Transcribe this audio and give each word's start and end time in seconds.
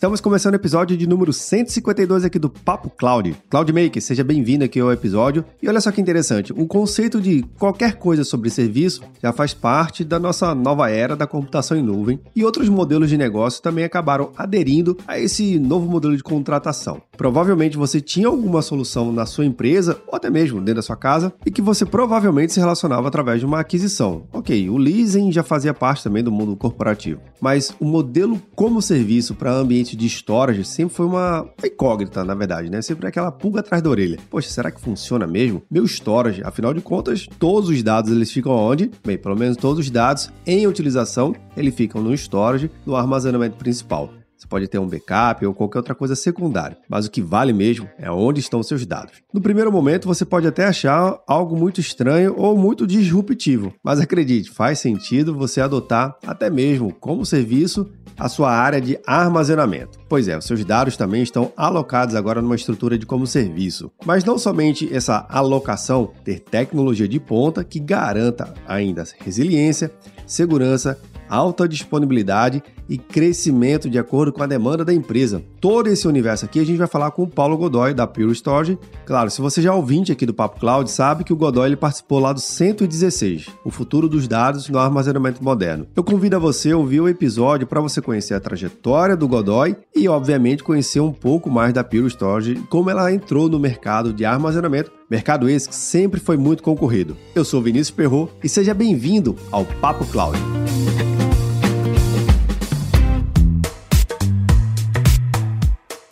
Estamos 0.00 0.18
começando 0.18 0.54
o 0.54 0.56
episódio 0.56 0.96
de 0.96 1.06
número 1.06 1.30
152 1.30 2.24
aqui 2.24 2.38
do 2.38 2.48
Papo 2.48 2.88
Cloud. 2.88 3.36
Cloud 3.50 3.70
Maker, 3.70 4.00
seja 4.00 4.24
bem-vindo 4.24 4.64
aqui 4.64 4.80
ao 4.80 4.90
episódio. 4.90 5.44
E 5.62 5.68
olha 5.68 5.78
só 5.78 5.92
que 5.92 6.00
interessante, 6.00 6.54
o 6.54 6.66
conceito 6.66 7.20
de 7.20 7.44
qualquer 7.58 7.96
coisa 7.96 8.24
sobre 8.24 8.48
serviço 8.48 9.02
já 9.22 9.30
faz 9.30 9.52
parte 9.52 10.02
da 10.02 10.18
nossa 10.18 10.54
nova 10.54 10.90
era 10.90 11.14
da 11.14 11.26
computação 11.26 11.76
em 11.76 11.82
nuvem 11.82 12.18
e 12.34 12.42
outros 12.46 12.70
modelos 12.70 13.10
de 13.10 13.18
negócio 13.18 13.60
também 13.60 13.84
acabaram 13.84 14.32
aderindo 14.38 14.96
a 15.06 15.18
esse 15.18 15.58
novo 15.58 15.86
modelo 15.86 16.16
de 16.16 16.22
contratação. 16.22 17.02
Provavelmente 17.14 17.76
você 17.76 18.00
tinha 18.00 18.28
alguma 18.28 18.62
solução 18.62 19.12
na 19.12 19.26
sua 19.26 19.44
empresa 19.44 20.00
ou 20.06 20.16
até 20.16 20.30
mesmo 20.30 20.60
dentro 20.60 20.76
da 20.76 20.82
sua 20.82 20.96
casa 20.96 21.30
e 21.44 21.50
que 21.50 21.60
você 21.60 21.84
provavelmente 21.84 22.54
se 22.54 22.58
relacionava 22.58 23.06
através 23.06 23.40
de 23.40 23.44
uma 23.44 23.60
aquisição. 23.60 24.22
Ok, 24.32 24.70
o 24.70 24.78
leasing 24.78 25.30
já 25.30 25.42
fazia 25.42 25.74
parte 25.74 26.02
também 26.02 26.24
do 26.24 26.32
mundo 26.32 26.56
corporativo, 26.56 27.20
mas 27.38 27.74
o 27.78 27.84
modelo 27.84 28.40
como 28.54 28.80
serviço 28.80 29.34
para 29.34 29.52
ambiente 29.52 29.89
de 29.96 30.06
storage 30.06 30.64
sempre 30.64 30.94
foi 30.94 31.06
uma 31.06 31.48
incógnita, 31.64 32.24
na 32.24 32.34
verdade, 32.34 32.70
né? 32.70 32.82
Sempre 32.82 33.06
aquela 33.06 33.30
pulga 33.30 33.60
atrás 33.60 33.82
da 33.82 33.90
orelha. 33.90 34.18
Poxa, 34.28 34.48
será 34.50 34.70
que 34.70 34.80
funciona 34.80 35.26
mesmo? 35.26 35.62
Meu 35.70 35.84
storage, 35.84 36.42
afinal 36.44 36.74
de 36.74 36.80
contas, 36.80 37.28
todos 37.38 37.68
os 37.68 37.82
dados 37.82 38.10
eles 38.10 38.30
ficam 38.32 38.52
onde? 38.52 38.90
Bem, 39.04 39.18
pelo 39.18 39.36
menos 39.36 39.56
todos 39.56 39.78
os 39.78 39.90
dados 39.90 40.30
em 40.46 40.66
utilização, 40.66 41.34
eles 41.56 41.74
ficam 41.74 42.02
no 42.02 42.14
storage, 42.14 42.70
no 42.84 42.96
armazenamento 42.96 43.56
principal. 43.56 44.10
Você 44.40 44.46
pode 44.48 44.68
ter 44.68 44.78
um 44.78 44.88
backup 44.88 45.44
ou 45.44 45.52
qualquer 45.52 45.80
outra 45.80 45.94
coisa 45.94 46.16
secundária, 46.16 46.78
mas 46.88 47.04
o 47.04 47.10
que 47.10 47.20
vale 47.20 47.52
mesmo 47.52 47.86
é 47.98 48.10
onde 48.10 48.40
estão 48.40 48.62
seus 48.62 48.86
dados. 48.86 49.12
No 49.34 49.40
primeiro 49.40 49.70
momento, 49.70 50.08
você 50.08 50.24
pode 50.24 50.46
até 50.46 50.64
achar 50.64 51.20
algo 51.26 51.54
muito 51.54 51.78
estranho 51.78 52.34
ou 52.38 52.56
muito 52.56 52.86
disruptivo, 52.86 53.74
mas 53.84 54.00
acredite, 54.00 54.50
faz 54.50 54.78
sentido 54.78 55.36
você 55.36 55.60
adotar 55.60 56.16
até 56.26 56.48
mesmo 56.48 56.90
como 56.90 57.26
serviço 57.26 57.86
a 58.18 58.30
sua 58.30 58.50
área 58.50 58.80
de 58.80 58.98
armazenamento. 59.06 59.98
Pois 60.08 60.26
é, 60.26 60.38
os 60.38 60.46
seus 60.46 60.64
dados 60.64 60.96
também 60.96 61.22
estão 61.22 61.52
alocados 61.54 62.14
agora 62.14 62.40
numa 62.40 62.56
estrutura 62.56 62.96
de 62.96 63.04
como 63.04 63.26
serviço. 63.26 63.92
Mas 64.06 64.24
não 64.24 64.38
somente 64.38 64.88
essa 64.90 65.26
alocação, 65.28 66.12
ter 66.24 66.40
tecnologia 66.40 67.06
de 67.06 67.20
ponta 67.20 67.62
que 67.62 67.78
garanta 67.78 68.54
ainda 68.66 69.04
resiliência, 69.22 69.92
segurança 70.26 70.98
alta 71.30 71.68
disponibilidade 71.68 72.60
e 72.90 72.98
crescimento 72.98 73.88
de 73.88 73.98
acordo 73.98 74.32
com 74.32 74.42
a 74.42 74.46
demanda 74.46 74.84
da 74.84 74.92
empresa. 74.92 75.42
Todo 75.60 75.86
esse 75.86 76.08
universo 76.08 76.44
aqui 76.44 76.58
a 76.58 76.66
gente 76.66 76.76
vai 76.76 76.88
falar 76.88 77.12
com 77.12 77.22
o 77.22 77.28
Paulo 77.28 77.56
Godoy 77.56 77.94
da 77.94 78.06
Pure 78.06 78.32
Storage. 78.32 78.76
Claro, 79.06 79.30
se 79.30 79.40
você 79.40 79.62
já 79.62 79.70
é 79.70 79.72
ouvinte 79.72 80.10
aqui 80.10 80.26
do 80.26 80.34
Papo 80.34 80.58
Cloud, 80.58 80.90
sabe 80.90 81.22
que 81.22 81.32
o 81.32 81.36
Godoy 81.36 81.68
ele 81.68 81.76
participou 81.76 82.18
lá 82.18 82.32
do 82.32 82.40
116, 82.40 83.46
o 83.64 83.70
futuro 83.70 84.08
dos 84.08 84.26
dados 84.26 84.68
no 84.68 84.78
armazenamento 84.78 85.42
moderno. 85.42 85.86
Eu 85.94 86.02
convido 86.02 86.34
a 86.34 86.40
você 86.40 86.72
a 86.72 86.76
ouvir 86.76 87.00
o 87.00 87.08
episódio 87.08 87.66
para 87.66 87.80
você 87.80 88.02
conhecer 88.02 88.34
a 88.34 88.40
trajetória 88.40 89.16
do 89.16 89.28
Godoy 89.28 89.76
e, 89.94 90.08
obviamente, 90.08 90.64
conhecer 90.64 91.00
um 91.00 91.12
pouco 91.12 91.48
mais 91.48 91.72
da 91.72 91.84
Pure 91.84 92.08
Storage, 92.08 92.56
como 92.68 92.90
ela 92.90 93.12
entrou 93.12 93.48
no 93.48 93.60
mercado 93.60 94.12
de 94.12 94.24
armazenamento, 94.24 94.90
mercado 95.08 95.48
esse 95.48 95.68
que 95.68 95.74
sempre 95.76 96.18
foi 96.18 96.36
muito 96.36 96.62
concorrido. 96.62 97.16
Eu 97.34 97.44
sou 97.44 97.62
Vinícius 97.62 97.90
Perro 97.90 98.28
e 98.42 98.48
seja 98.48 98.74
bem-vindo 98.74 99.36
ao 99.52 99.64
Papo 99.64 100.04
Cloud. 100.06 100.38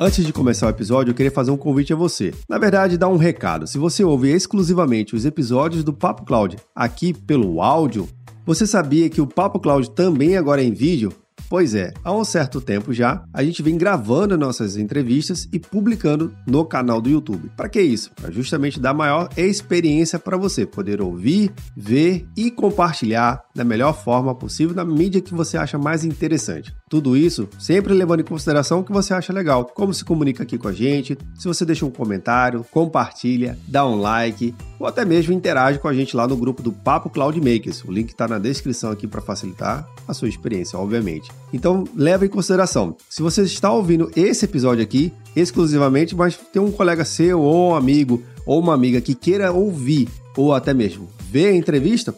Antes 0.01 0.25
de 0.25 0.33
começar 0.33 0.69
o 0.69 0.71
episódio, 0.71 1.11
eu 1.11 1.15
queria 1.15 1.33
fazer 1.33 1.51
um 1.51 1.57
convite 1.57 1.93
a 1.93 1.97
você. 1.97 2.33
Na 2.49 2.57
verdade, 2.57 2.97
dar 2.97 3.09
um 3.09 3.17
recado. 3.17 3.67
Se 3.67 3.79
você 3.79 4.05
ouve 4.05 4.31
exclusivamente 4.31 5.17
os 5.17 5.25
episódios 5.25 5.83
do 5.83 5.93
Papo 5.93 6.25
Cloud 6.25 6.57
aqui 6.73 7.13
pelo 7.13 7.61
áudio, 7.61 8.09
você 8.47 8.65
sabia 8.65 9.11
que 9.11 9.21
o 9.21 9.27
Papo 9.27 9.59
Cloud 9.59 9.91
também 9.91 10.37
agora 10.37 10.63
é 10.63 10.65
em 10.65 10.73
vídeo? 10.73 11.13
Pois 11.51 11.75
é, 11.75 11.93
há 12.05 12.15
um 12.15 12.25
certo 12.25 12.61
tempo 12.61 12.93
já, 12.93 13.25
a 13.33 13.43
gente 13.43 13.63
vem 13.63 13.79
gravando 13.79 14.37
nossas 14.37 14.77
entrevistas 14.77 15.49
e 15.51 15.59
publicando 15.59 16.33
no 16.47 16.65
canal 16.65 17.01
do 17.01 17.09
YouTube. 17.09 17.51
Para 17.57 17.71
que 17.71 17.81
isso? 17.81 18.13
Para 18.15 18.31
justamente 18.31 18.79
dar 18.79 18.93
maior 18.93 19.31
experiência 19.35 20.19
para 20.19 20.37
você 20.37 20.67
poder 20.67 21.01
ouvir, 21.01 21.51
ver 21.75 22.25
e 22.37 22.51
compartilhar 22.51 23.43
da 23.59 23.65
melhor 23.65 23.93
forma 23.93 24.33
possível 24.37 24.73
na 24.73 24.85
mídia 24.85 25.21
que 25.21 25.35
você 25.35 25.59
acha 25.59 25.77
mais 25.77 26.05
interessante. 26.05 26.73
Tudo 26.89 27.17
isso 27.17 27.49
sempre 27.59 27.93
levando 27.93 28.21
em 28.21 28.25
consideração 28.25 28.79
o 28.79 28.85
que 28.85 28.93
você 28.93 29.13
acha 29.13 29.33
legal, 29.33 29.65
como 29.65 29.93
se 29.93 30.05
comunica 30.05 30.45
aqui 30.45 30.57
com 30.57 30.69
a 30.69 30.73
gente, 30.73 31.19
se 31.37 31.49
você 31.49 31.65
deixa 31.65 31.85
um 31.85 31.91
comentário, 31.91 32.65
compartilha, 32.71 33.59
dá 33.67 33.85
um 33.85 33.97
like 33.97 34.55
ou 34.79 34.87
até 34.87 35.05
mesmo 35.05 35.35
interage 35.35 35.81
com 35.81 35.89
a 35.89 35.93
gente 35.93 36.17
lá 36.17 36.29
no 36.29 36.37
grupo 36.37 36.63
do 36.63 36.71
Papo 36.71 37.11
Cloud 37.11 37.37
Makers. 37.41 37.83
O 37.83 37.91
link 37.91 38.11
está 38.11 38.29
na 38.29 38.39
descrição 38.39 38.93
aqui 38.93 39.09
para 39.09 39.21
facilitar 39.21 39.89
a 40.07 40.15
sua 40.15 40.29
experiência, 40.29 40.79
obviamente. 40.79 41.29
Então, 41.53 41.83
leve 41.97 42.27
em 42.27 42.31
consideração. 42.31 42.97
Se 43.11 43.23
você 43.23 43.43
está 43.43 43.73
ouvindo 43.73 44.09
esse 44.15 44.45
episódio 44.45 44.85
aqui 44.85 45.13
exclusivamente, 45.35 46.15
mas 46.15 46.37
tem 46.37 46.63
um 46.63 46.71
colega 46.71 47.05
seu 47.05 47.41
ou 47.41 47.73
um 47.73 47.75
amigo 47.75 48.23
ou 48.47 48.61
uma 48.61 48.75
amiga 48.75 49.01
que 49.01 49.17
queira 49.17 49.51
ouvir 49.51 50.09
ou 50.37 50.55
até 50.55 50.73
mesmo 50.73 51.09
ver 51.29 51.49
a 51.49 51.57
entrevista, 51.57 52.15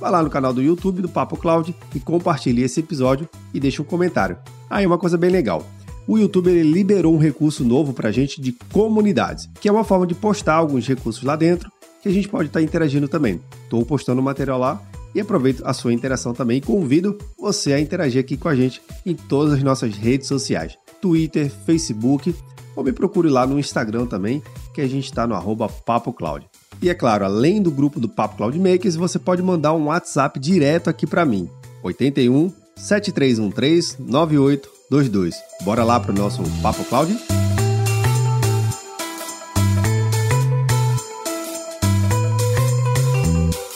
vá 0.00 0.10
lá 0.10 0.22
no 0.22 0.30
canal 0.30 0.52
do 0.52 0.62
YouTube 0.62 1.02
do 1.02 1.08
Papo 1.08 1.36
Cloud 1.36 1.74
e 1.94 2.00
compartilhe 2.00 2.62
esse 2.62 2.80
episódio 2.80 3.28
e 3.52 3.60
deixe 3.60 3.82
um 3.82 3.84
comentário. 3.84 4.38
Aí, 4.68 4.86
uma 4.86 4.98
coisa 4.98 5.18
bem 5.18 5.30
legal 5.30 5.64
o 6.10 6.18
YouTube 6.18 6.50
ele 6.50 6.68
liberou 6.68 7.14
um 7.14 7.18
recurso 7.18 7.64
novo 7.64 7.92
para 7.92 8.08
a 8.08 8.12
gente 8.12 8.40
de 8.40 8.50
comunidades, 8.72 9.48
que 9.60 9.68
é 9.68 9.72
uma 9.72 9.84
forma 9.84 10.04
de 10.04 10.14
postar 10.14 10.54
alguns 10.54 10.84
recursos 10.84 11.22
lá 11.22 11.36
dentro 11.36 11.70
que 12.02 12.08
a 12.08 12.12
gente 12.12 12.28
pode 12.28 12.48
estar 12.48 12.58
tá 12.58 12.64
interagindo 12.64 13.06
também. 13.06 13.40
Estou 13.62 13.86
postando 13.86 14.20
material 14.20 14.58
lá 14.58 14.82
e 15.14 15.20
aproveito 15.20 15.62
a 15.64 15.72
sua 15.72 15.92
interação 15.92 16.34
também 16.34 16.58
e 16.58 16.60
convido 16.60 17.16
você 17.38 17.74
a 17.74 17.80
interagir 17.80 18.20
aqui 18.20 18.36
com 18.36 18.48
a 18.48 18.56
gente 18.56 18.82
em 19.06 19.14
todas 19.14 19.54
as 19.54 19.62
nossas 19.62 19.94
redes 19.96 20.26
sociais: 20.26 20.76
Twitter, 21.00 21.48
Facebook, 21.48 22.34
ou 22.74 22.82
me 22.82 22.92
procure 22.92 23.28
lá 23.28 23.46
no 23.46 23.56
Instagram 23.56 24.06
também, 24.06 24.42
que 24.74 24.80
a 24.80 24.88
gente 24.88 25.04
está 25.04 25.28
no 25.28 25.34
arroba 25.36 25.68
Papo 25.68 26.12
Cloud. 26.12 26.49
E 26.82 26.88
é 26.88 26.94
claro, 26.94 27.24
além 27.24 27.60
do 27.60 27.70
grupo 27.70 28.00
do 28.00 28.08
Papo 28.08 28.36
Cloud 28.36 28.58
Makers, 28.58 28.96
você 28.96 29.18
pode 29.18 29.42
mandar 29.42 29.74
um 29.74 29.86
WhatsApp 29.86 30.38
direto 30.40 30.88
aqui 30.88 31.06
para 31.06 31.24
mim: 31.24 31.48
81 31.82 32.50
7313 32.76 33.96
9822. 33.98 35.34
Bora 35.62 35.84
lá 35.84 36.00
para 36.00 36.12
o 36.12 36.14
nosso 36.14 36.42
Papo 36.62 36.84
Cloud? 36.84 37.39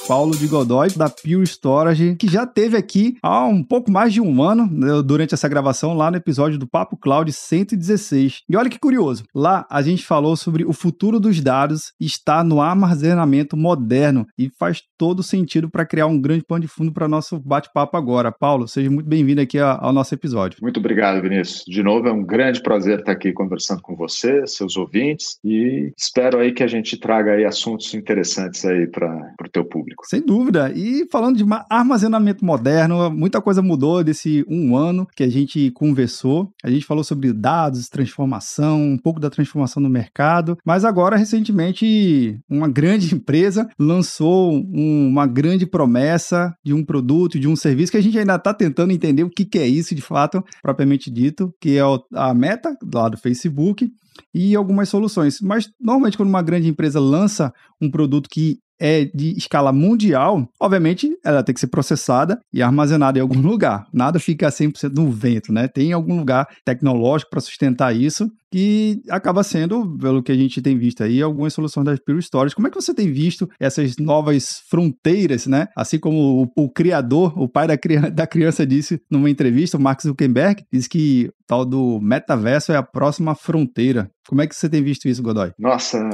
Paulo 0.07 0.37
de 0.37 0.47
Godoy, 0.47 0.89
da 0.95 1.09
Pure 1.09 1.45
Storage, 1.45 2.17
que 2.17 2.29
já 2.29 2.47
teve 2.47 2.77
aqui 2.77 3.17
há 3.23 3.47
um 3.47 3.65
pouco 3.65 3.91
mais 3.91 4.13
de 4.13 4.21
um 4.21 4.43
ano, 4.43 4.69
né, 4.71 5.03
durante 5.03 5.33
essa 5.33 5.49
gravação, 5.49 5.95
lá 5.95 6.11
no 6.11 6.19
episódio 6.19 6.59
do 6.59 6.69
Papo 6.69 6.95
Cloud 6.95 7.33
116. 7.33 8.43
E 8.49 8.57
olha 8.57 8.69
que 8.69 8.79
curioso, 8.79 9.25
lá 9.35 9.67
a 9.71 9.81
gente 9.81 10.05
falou 10.05 10.37
sobre 10.37 10.63
o 10.63 10.75
futuro 10.75 11.19
dos 11.19 11.41
dados 11.41 11.93
estar 11.99 12.45
no 12.45 12.61
armazenamento 12.61 13.57
moderno 13.57 14.27
e 14.39 14.51
faz 14.59 14.83
todo 14.99 15.23
sentido 15.23 15.71
para 15.71 15.87
criar 15.87 16.07
um 16.07 16.21
grande 16.21 16.45
pano 16.45 16.61
de 16.61 16.69
fundo 16.69 16.93
para 16.93 17.09
nosso 17.09 17.41
bate-papo 17.41 17.97
agora. 17.97 18.31
Paulo, 18.31 18.69
seja 18.69 18.91
muito 18.91 19.09
bem-vindo 19.09 19.41
aqui 19.41 19.59
ao 19.59 19.93
nosso 19.93 20.15
episódio. 20.15 20.59
Muito 20.61 20.81
obrigado, 20.81 21.23
Vinícius. 21.23 21.65
De 21.67 21.83
novo, 21.83 22.09
é 22.09 22.13
um 22.13 22.25
grande 22.25 22.63
prazer 22.63 22.99
estar 22.99 23.13
aqui 23.13 23.33
conversando 23.33 23.81
com 23.81 23.97
você, 23.97 24.47
seus 24.47 24.77
ouvintes, 24.77 25.39
e 25.43 25.93
espero 25.97 26.39
aí 26.39 26.53
que 26.53 26.63
a 26.63 26.69
gente 26.69 26.99
traga 26.99 27.33
aí 27.33 27.45
assuntos 27.45 27.95
interessantes 27.95 28.67
aí 28.67 28.87
para 28.87 29.33
o 29.41 29.49
teu 29.51 29.65
público. 29.65 29.94
Sem 30.05 30.25
dúvida. 30.25 30.73
E 30.75 31.07
falando 31.11 31.37
de 31.37 31.45
armazenamento 31.71 32.45
moderno, 32.45 33.11
muita 33.11 33.41
coisa 33.41 33.63
mudou 33.63 34.03
desse 34.03 34.45
um 34.49 34.77
ano 34.77 35.07
que 35.15 35.23
a 35.23 35.29
gente 35.29 35.71
conversou. 35.73 36.51
A 36.63 36.71
gente 36.71 36.87
falou 36.87 37.05
sobre 37.05 37.33
dados, 37.33 37.89
transformação, 37.89 38.83
um 38.83 38.99
pouco 38.99 39.21
da 39.21 39.31
transformação 39.31 39.83
no 39.83 39.89
mercado. 39.89 40.57
Mas 40.65 40.85
agora, 40.85 41.17
recentemente, 41.17 42.39
uma 42.49 42.69
grande 42.69 43.13
empresa 43.15 43.69
lançou 43.79 44.53
um, 44.53 45.09
uma 45.09 45.27
grande 45.27 45.67
promessa 45.67 46.55
de 46.65 46.73
um 46.73 46.85
produto, 46.85 47.39
de 47.39 47.49
um 47.49 47.57
serviço 47.57 47.93
que 47.93 47.99
a 47.99 48.03
gente 48.03 48.19
ainda 48.19 48.37
está 48.37 48.53
tentando 48.53 48.93
entender 48.93 49.25
o 49.25 49.31
que, 49.31 49.45
que 49.45 49.59
é 49.59 49.67
isso 49.67 49.95
de 49.95 50.03
fato, 50.03 50.43
propriamente 50.63 51.11
dito, 51.11 51.53
que 51.61 51.77
é 51.79 51.83
a 52.15 52.35
Meta, 52.35 52.77
lá 52.93 53.09
do 53.09 53.17
Facebook, 53.17 53.91
e 54.33 54.55
algumas 54.55 54.89
soluções. 54.89 55.41
Mas 55.41 55.69
normalmente 55.81 56.17
quando 56.17 56.29
uma 56.29 56.43
grande 56.43 56.69
empresa 56.69 57.01
lança 57.01 57.53
um 57.81 57.91
produto 57.91 58.29
que 58.29 58.59
é 58.85 59.07
de 59.15 59.35
escala 59.35 59.73
mundial, 59.73 60.47
obviamente 60.61 61.11
ela 61.25 61.43
tem 61.43 61.55
que 61.55 61.61
ser 61.61 61.69
processada 61.69 62.39
e 62.53 62.61
armazenada 62.61 63.19
em 63.19 63.23
algum 63.23 63.41
lugar. 63.41 63.87
Nada 63.91 64.21
fica 64.21 64.47
100% 64.49 64.93
no 64.95 65.11
vento, 65.11 65.51
né? 65.51 65.67
Tem 65.67 65.95
algum 65.95 66.19
lugar 66.19 66.47
tecnológico 66.67 67.31
para 67.31 67.41
sustentar 67.41 67.97
isso 67.97 68.31
que 68.55 69.03
acaba 69.11 69.43
sendo, 69.43 69.99
pelo 69.99 70.23
que 70.23 70.31
a 70.31 70.35
gente 70.37 70.63
tem 70.63 70.79
visto 70.79 71.03
aí, 71.03 71.21
algumas 71.21 71.53
soluções 71.53 71.87
das 71.87 71.99
Pure 71.99 72.23
Storage. 72.23 72.55
Como 72.55 72.69
é 72.69 72.71
que 72.71 72.81
você 72.81 72.95
tem 72.95 73.11
visto 73.11 73.49
essas 73.59 73.97
novas 73.97 74.63
fronteiras, 74.69 75.47
né? 75.47 75.67
Assim 75.75 75.99
como 75.99 76.45
o, 76.57 76.65
o 76.65 76.71
criador, 76.71 77.37
o 77.37 77.49
pai 77.49 77.67
da, 77.67 77.75
da 78.13 78.27
criança 78.29 78.65
disse 78.65 79.01
numa 79.11 79.29
entrevista, 79.31 79.77
o 79.77 79.81
Mark 79.81 80.01
Zuckerberg, 80.03 80.63
disse 80.73 80.89
que 80.89 81.31
tal 81.49 81.65
do 81.65 81.99
metaverso 82.01 82.71
é 82.71 82.77
a 82.77 82.83
próxima 82.83 83.35
fronteira. 83.35 84.09
Como 84.29 84.43
é 84.43 84.47
que 84.47 84.55
você 84.55 84.69
tem 84.69 84.83
visto 84.83 85.09
isso, 85.09 85.23
Godoy? 85.23 85.53
Nossa, 85.59 86.09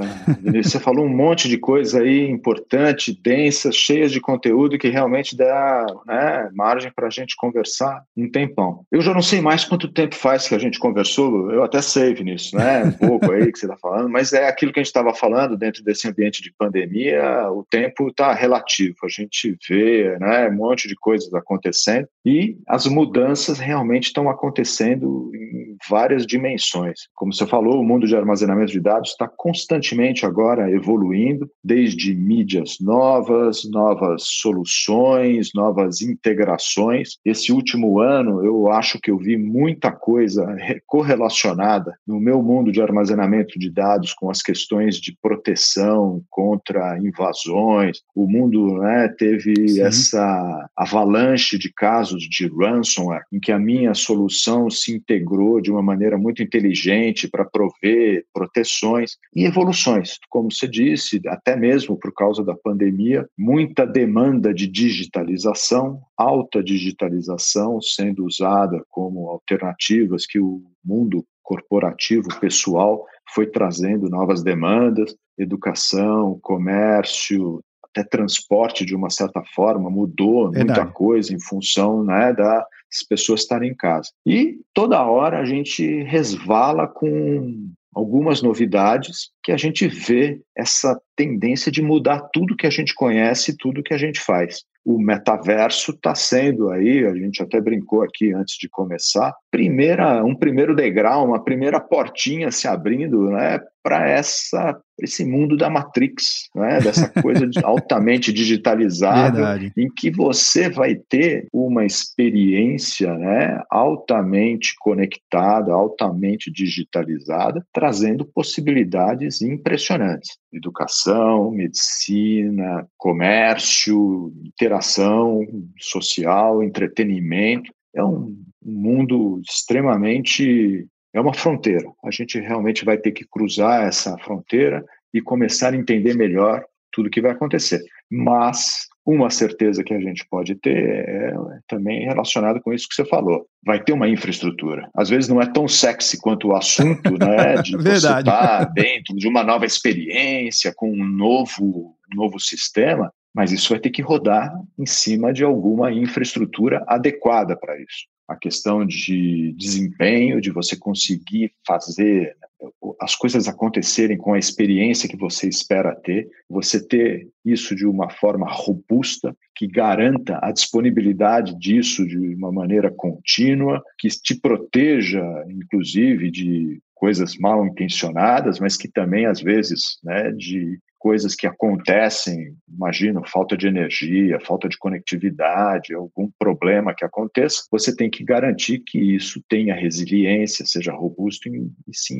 você 0.53 0.81
falou 0.81 1.05
um 1.05 1.17
monte 1.17 1.49
de 1.49 1.59
coisa 1.59 2.01
aí 2.01 2.29
importante, 2.29 3.19
densa, 3.23 3.71
cheias 3.71 4.11
de 4.11 4.21
conteúdo 4.21 4.79
que 4.79 4.89
realmente 4.89 5.37
dá 5.37 5.87
né, 6.07 6.51
margem 6.53 6.93
para 6.95 7.07
a 7.07 7.11
gente 7.11 7.37
conversar 7.37 8.03
um 8.17 8.31
tempão. 8.31 8.85
Eu 8.91 9.01
já 9.01 9.15
não 9.15 9.23
sei 9.23 9.41
mais 9.41 9.65
quanto 9.65 9.93
tempo 9.93 10.15
faz 10.15 10.49
que 10.49 10.55
a 10.55 10.59
gente 10.59 10.79
conversou, 10.79 11.51
eu 11.51 11.63
até 11.63 11.81
sei, 11.81 12.15
Vinícius, 12.15 12.53
né? 12.53 12.85
Um 12.85 12.93
pouco 12.93 13.31
aí 13.33 13.51
que 13.53 13.59
você 13.59 13.67
está 13.67 13.77
falando, 13.77 14.09
mas 14.09 14.33
é 14.33 14.49
aquilo 14.49 14.73
que 14.73 14.81
a 14.81 14.83
gente 14.83 14.89
estava 14.89 15.15
falando 15.15 15.57
dentro 15.57 15.83
desse 15.83 16.09
ambiente 16.09 16.43
de 16.43 16.53
pandemia, 16.53 17.51
o 17.51 17.65
tempo 17.69 18.09
está 18.09 18.33
relativo. 18.33 18.97
A 19.05 19.09
gente 19.09 19.57
vê 19.69 20.19
né, 20.19 20.49
um 20.49 20.55
monte 20.55 20.89
de 20.89 20.95
coisas 20.97 21.33
acontecendo 21.35 22.09
e 22.25 22.57
as 22.67 22.87
mudanças 22.87 23.59
realmente 23.59 24.05
estão 24.05 24.29
acontecendo 24.29 25.31
em 25.35 25.60
várias 25.89 26.27
dimensões. 26.27 27.01
Como 27.15 27.33
você 27.33 27.47
falou, 27.47 27.81
o 27.81 27.85
mundo 27.85 28.07
de 28.07 28.17
armazenamento 28.17 28.73
de 28.73 28.81
dados 28.81 29.11
está 29.11 29.29
constantemente 29.29 30.27
agora 30.27 30.71
evoluindo, 30.71 31.51
desde 31.63 32.15
mídias 32.15 32.77
novas, 32.81 33.69
novas 33.71 34.23
soluções, 34.25 35.51
novas 35.55 36.01
integrações. 36.03 37.19
Esse 37.25 37.53
último 37.53 38.01
ano, 38.01 38.45
eu 38.45 38.71
acho 38.71 38.99
que 39.01 39.11
eu 39.11 39.19
vi 39.19 39.37
muita 39.37 39.93
coisa 39.93 40.47
correlacionada 40.87 41.95
no 42.07 42.21
meu 42.21 42.43
mundo 42.43 42.73
de 42.73 42.83
armazenamento 42.83 43.59
de 43.59 43.71
dados 43.71 44.13
com 44.15 44.31
as 44.31 44.43
questões 44.43 44.97
de 44.97 45.17
proteção 45.21 46.23
contra 46.29 46.99
invasões. 46.99 48.01
O 48.15 48.27
mundo 48.27 48.79
né, 48.79 49.09
teve 49.19 49.69
Sim. 49.69 49.83
essa 49.83 50.69
avalanche 50.77 51.59
de 51.59 51.73
casos 51.73 52.23
de 52.23 52.49
ransomware, 52.49 53.25
em 53.33 53.41
que 53.41 53.53
a 53.53 53.59
minha 53.59 53.95
solução 53.95 54.69
se 54.71 54.93
integrou 54.93 55.61
de 55.61 55.70
uma 55.71 55.83
maneira 55.83 56.19
muito 56.19 56.43
inteligente 56.43 57.29
para 57.29 57.45
prover 57.45 58.25
proteções 58.33 59.17
e 59.35 59.45
evoluções. 59.45 60.19
Como 60.29 60.51
você 60.51 60.69
disse, 60.69 61.21
até 61.27 61.57
mesmo 61.57 61.97
por 61.99 62.13
causa 62.13 62.45
da 62.45 62.55
pandemia, 62.55 63.27
muita 63.39 63.87
demanda 63.87 64.53
de 64.53 64.67
digitalização, 64.67 66.01
alta 66.17 66.63
digitalização 66.63 67.81
sendo 67.81 68.25
usada 68.25 68.83
como 68.89 69.29
alternativas 69.29 70.27
que 70.27 70.39
o 70.39 70.63
mundo 70.85 71.25
corporativo, 71.43 72.29
pessoal, 72.39 73.05
foi 73.35 73.47
trazendo 73.47 74.09
novas 74.09 74.43
demandas, 74.43 75.15
educação, 75.37 76.39
comércio, 76.41 77.61
até 77.95 78.07
transporte 78.09 78.85
de 78.85 78.95
uma 78.95 79.11
certa 79.11 79.43
forma 79.55 79.91
mudou 79.91 80.51
Verdade. 80.51 80.81
muita 80.81 80.93
coisa 80.93 81.35
em 81.35 81.41
função 81.41 82.05
né, 82.05 82.33
das 82.33 82.65
pessoas 83.09 83.41
estarem 83.41 83.71
em 83.71 83.75
casa. 83.75 84.11
E 84.27 84.59
toda 84.75 85.05
hora 85.05 85.39
a 85.39 85.45
gente 85.45 86.03
resvala 86.05 86.87
com 86.87 87.71
algumas 87.93 88.41
novidades 88.41 89.31
que 89.43 89.51
a 89.51 89.57
gente 89.57 89.89
vê 89.89 90.41
essa 90.57 90.99
tendência 91.17 91.73
de 91.73 91.83
mudar 91.83 92.29
tudo 92.33 92.57
que 92.57 92.67
a 92.67 92.71
gente 92.71 92.95
conhece, 92.95 93.57
tudo 93.57 93.83
que 93.83 93.93
a 93.93 93.99
gente 93.99 94.21
faz 94.21 94.65
o 94.85 94.99
metaverso 94.99 95.93
está 95.93 96.15
sendo 96.15 96.71
aí, 96.71 97.05
a 97.05 97.15
gente 97.15 97.43
até 97.43 97.61
brincou 97.61 98.03
aqui 98.03 98.33
antes 98.33 98.57
de 98.57 98.69
começar, 98.69 99.35
primeira, 99.51 100.25
um 100.25 100.35
primeiro 100.35 100.75
degrau, 100.75 101.27
uma 101.27 101.43
primeira 101.43 101.79
portinha 101.79 102.51
se 102.51 102.67
abrindo 102.67 103.31
né, 103.31 103.61
para 103.83 104.09
essa 104.09 104.79
esse 105.03 105.25
mundo 105.25 105.57
da 105.57 105.71
Matrix, 105.71 106.49
né, 106.55 106.79
dessa 106.81 107.09
coisa 107.09 107.49
altamente 107.65 108.33
digitalizada, 108.33 109.37
Verdade. 109.37 109.73
em 109.77 109.89
que 109.89 110.11
você 110.11 110.69
vai 110.69 110.95
ter 110.95 111.47
uma 111.53 111.85
experiência 111.85 113.15
né, 113.15 113.63
altamente 113.71 114.75
conectada, 114.79 115.73
altamente 115.73 116.51
digitalizada, 116.51 117.65
trazendo 117.73 118.25
possibilidades 118.25 119.41
impressionantes. 119.41 120.37
Educação, 120.53 121.51
medicina, 121.51 122.87
comércio, 122.99 124.33
interação 124.45 125.47
social, 125.79 126.63
entretenimento. 126.63 127.73
É 127.95 128.05
um 128.05 128.37
mundo 128.63 129.41
extremamente 129.49 130.87
é 131.13 131.21
uma 131.21 131.35
fronteira. 131.35 131.87
A 132.05 132.11
gente 132.11 132.39
realmente 132.39 132.85
vai 132.85 132.97
ter 132.97 133.13
que 133.13 133.27
cruzar 133.27 133.87
essa 133.87 134.17
fronteira 134.19 134.85
e 135.13 135.21
começar 135.21 135.73
a 135.73 135.77
entender 135.77 136.15
melhor 136.15 136.65
tudo 136.93 137.11
que 137.11 137.21
vai 137.21 137.33
acontecer. 137.33 137.83
Mas 138.11 138.89
uma 139.05 139.31
certeza 139.31 139.83
que 139.83 139.95
a 139.95 140.01
gente 140.01 140.27
pode 140.29 140.55
ter 140.57 140.77
é 140.77 141.35
também 141.67 142.05
relacionada 142.05 142.61
com 142.61 142.73
isso 142.73 142.89
que 142.89 142.95
você 142.95 143.05
falou. 143.05 143.47
Vai 143.65 143.83
ter 143.83 143.93
uma 143.93 144.09
infraestrutura. 144.09 144.89
Às 144.95 145.09
vezes 145.09 145.29
não 145.29 145.41
é 145.41 145.47
tão 145.47 145.67
sexy 145.67 146.21
quanto 146.21 146.49
o 146.49 146.57
assunto, 146.57 147.19
né? 147.19 147.55
De 147.63 147.77
você 147.77 147.95
estar 147.95 148.65
dentro 148.67 149.17
de 149.17 149.27
uma 149.27 149.43
nova 149.43 149.65
experiência, 149.65 150.73
com 150.75 150.91
um 150.91 151.05
novo, 151.05 151.97
novo 152.15 152.39
sistema, 152.39 153.13
mas 153.35 153.53
isso 153.53 153.71
vai 153.71 153.79
ter 153.79 153.91
que 153.91 154.03
rodar 154.03 154.53
em 154.79 154.87
cima 154.87 155.33
de 155.33 155.45
alguma 155.45 155.93
infraestrutura 155.93 156.85
adequada 156.87 157.57
para 157.57 157.81
isso 157.81 158.07
a 158.31 158.37
questão 158.37 158.87
de 158.87 159.53
desempenho, 159.59 160.41
de 160.41 160.53
você 160.53 160.77
conseguir 160.77 161.53
fazer 161.67 162.37
né, 162.41 162.69
as 163.01 163.17
coisas 163.17 163.49
acontecerem 163.49 164.17
com 164.17 164.35
a 164.35 164.39
experiência 164.39 165.09
que 165.09 165.17
você 165.17 165.49
espera 165.49 165.97
ter, 165.97 166.29
você 166.49 166.81
ter 166.87 167.29
isso 167.45 167.75
de 167.75 167.85
uma 167.85 168.09
forma 168.09 168.47
robusta, 168.49 169.37
que 169.57 169.67
garanta 169.67 170.39
a 170.41 170.53
disponibilidade 170.53 171.59
disso 171.59 172.07
de 172.07 172.19
uma 172.19 172.53
maneira 172.53 172.91
contínua, 172.91 173.83
que 173.99 174.09
te 174.09 174.35
proteja, 174.35 175.23
inclusive, 175.49 176.31
de 176.31 176.81
coisas 177.01 177.35
mal 177.39 177.67
intencionadas, 177.67 178.61
mas 178.61 178.77
que 178.77 178.87
também, 178.87 179.25
às 179.25 179.41
vezes, 179.41 179.99
né, 180.05 180.31
de 180.33 180.79
coisas 180.99 181.35
que 181.35 181.47
acontecem, 181.47 182.55
imagino, 182.69 183.27
falta 183.27 183.57
de 183.57 183.67
energia, 183.67 184.39
falta 184.39 184.69
de 184.69 184.77
conectividade, 184.77 185.95
algum 185.95 186.31
problema 186.39 186.95
que 186.95 187.03
aconteça, 187.03 187.63
você 187.73 187.97
tem 187.97 188.11
que 188.11 188.23
garantir 188.23 188.81
que 188.81 188.99
isso 188.99 189.43
tenha 189.49 189.75
resiliência, 189.75 190.67
seja 190.67 190.93
robusto 190.93 191.49
e, 191.49 191.71
e 191.89 191.97
se 191.97 192.13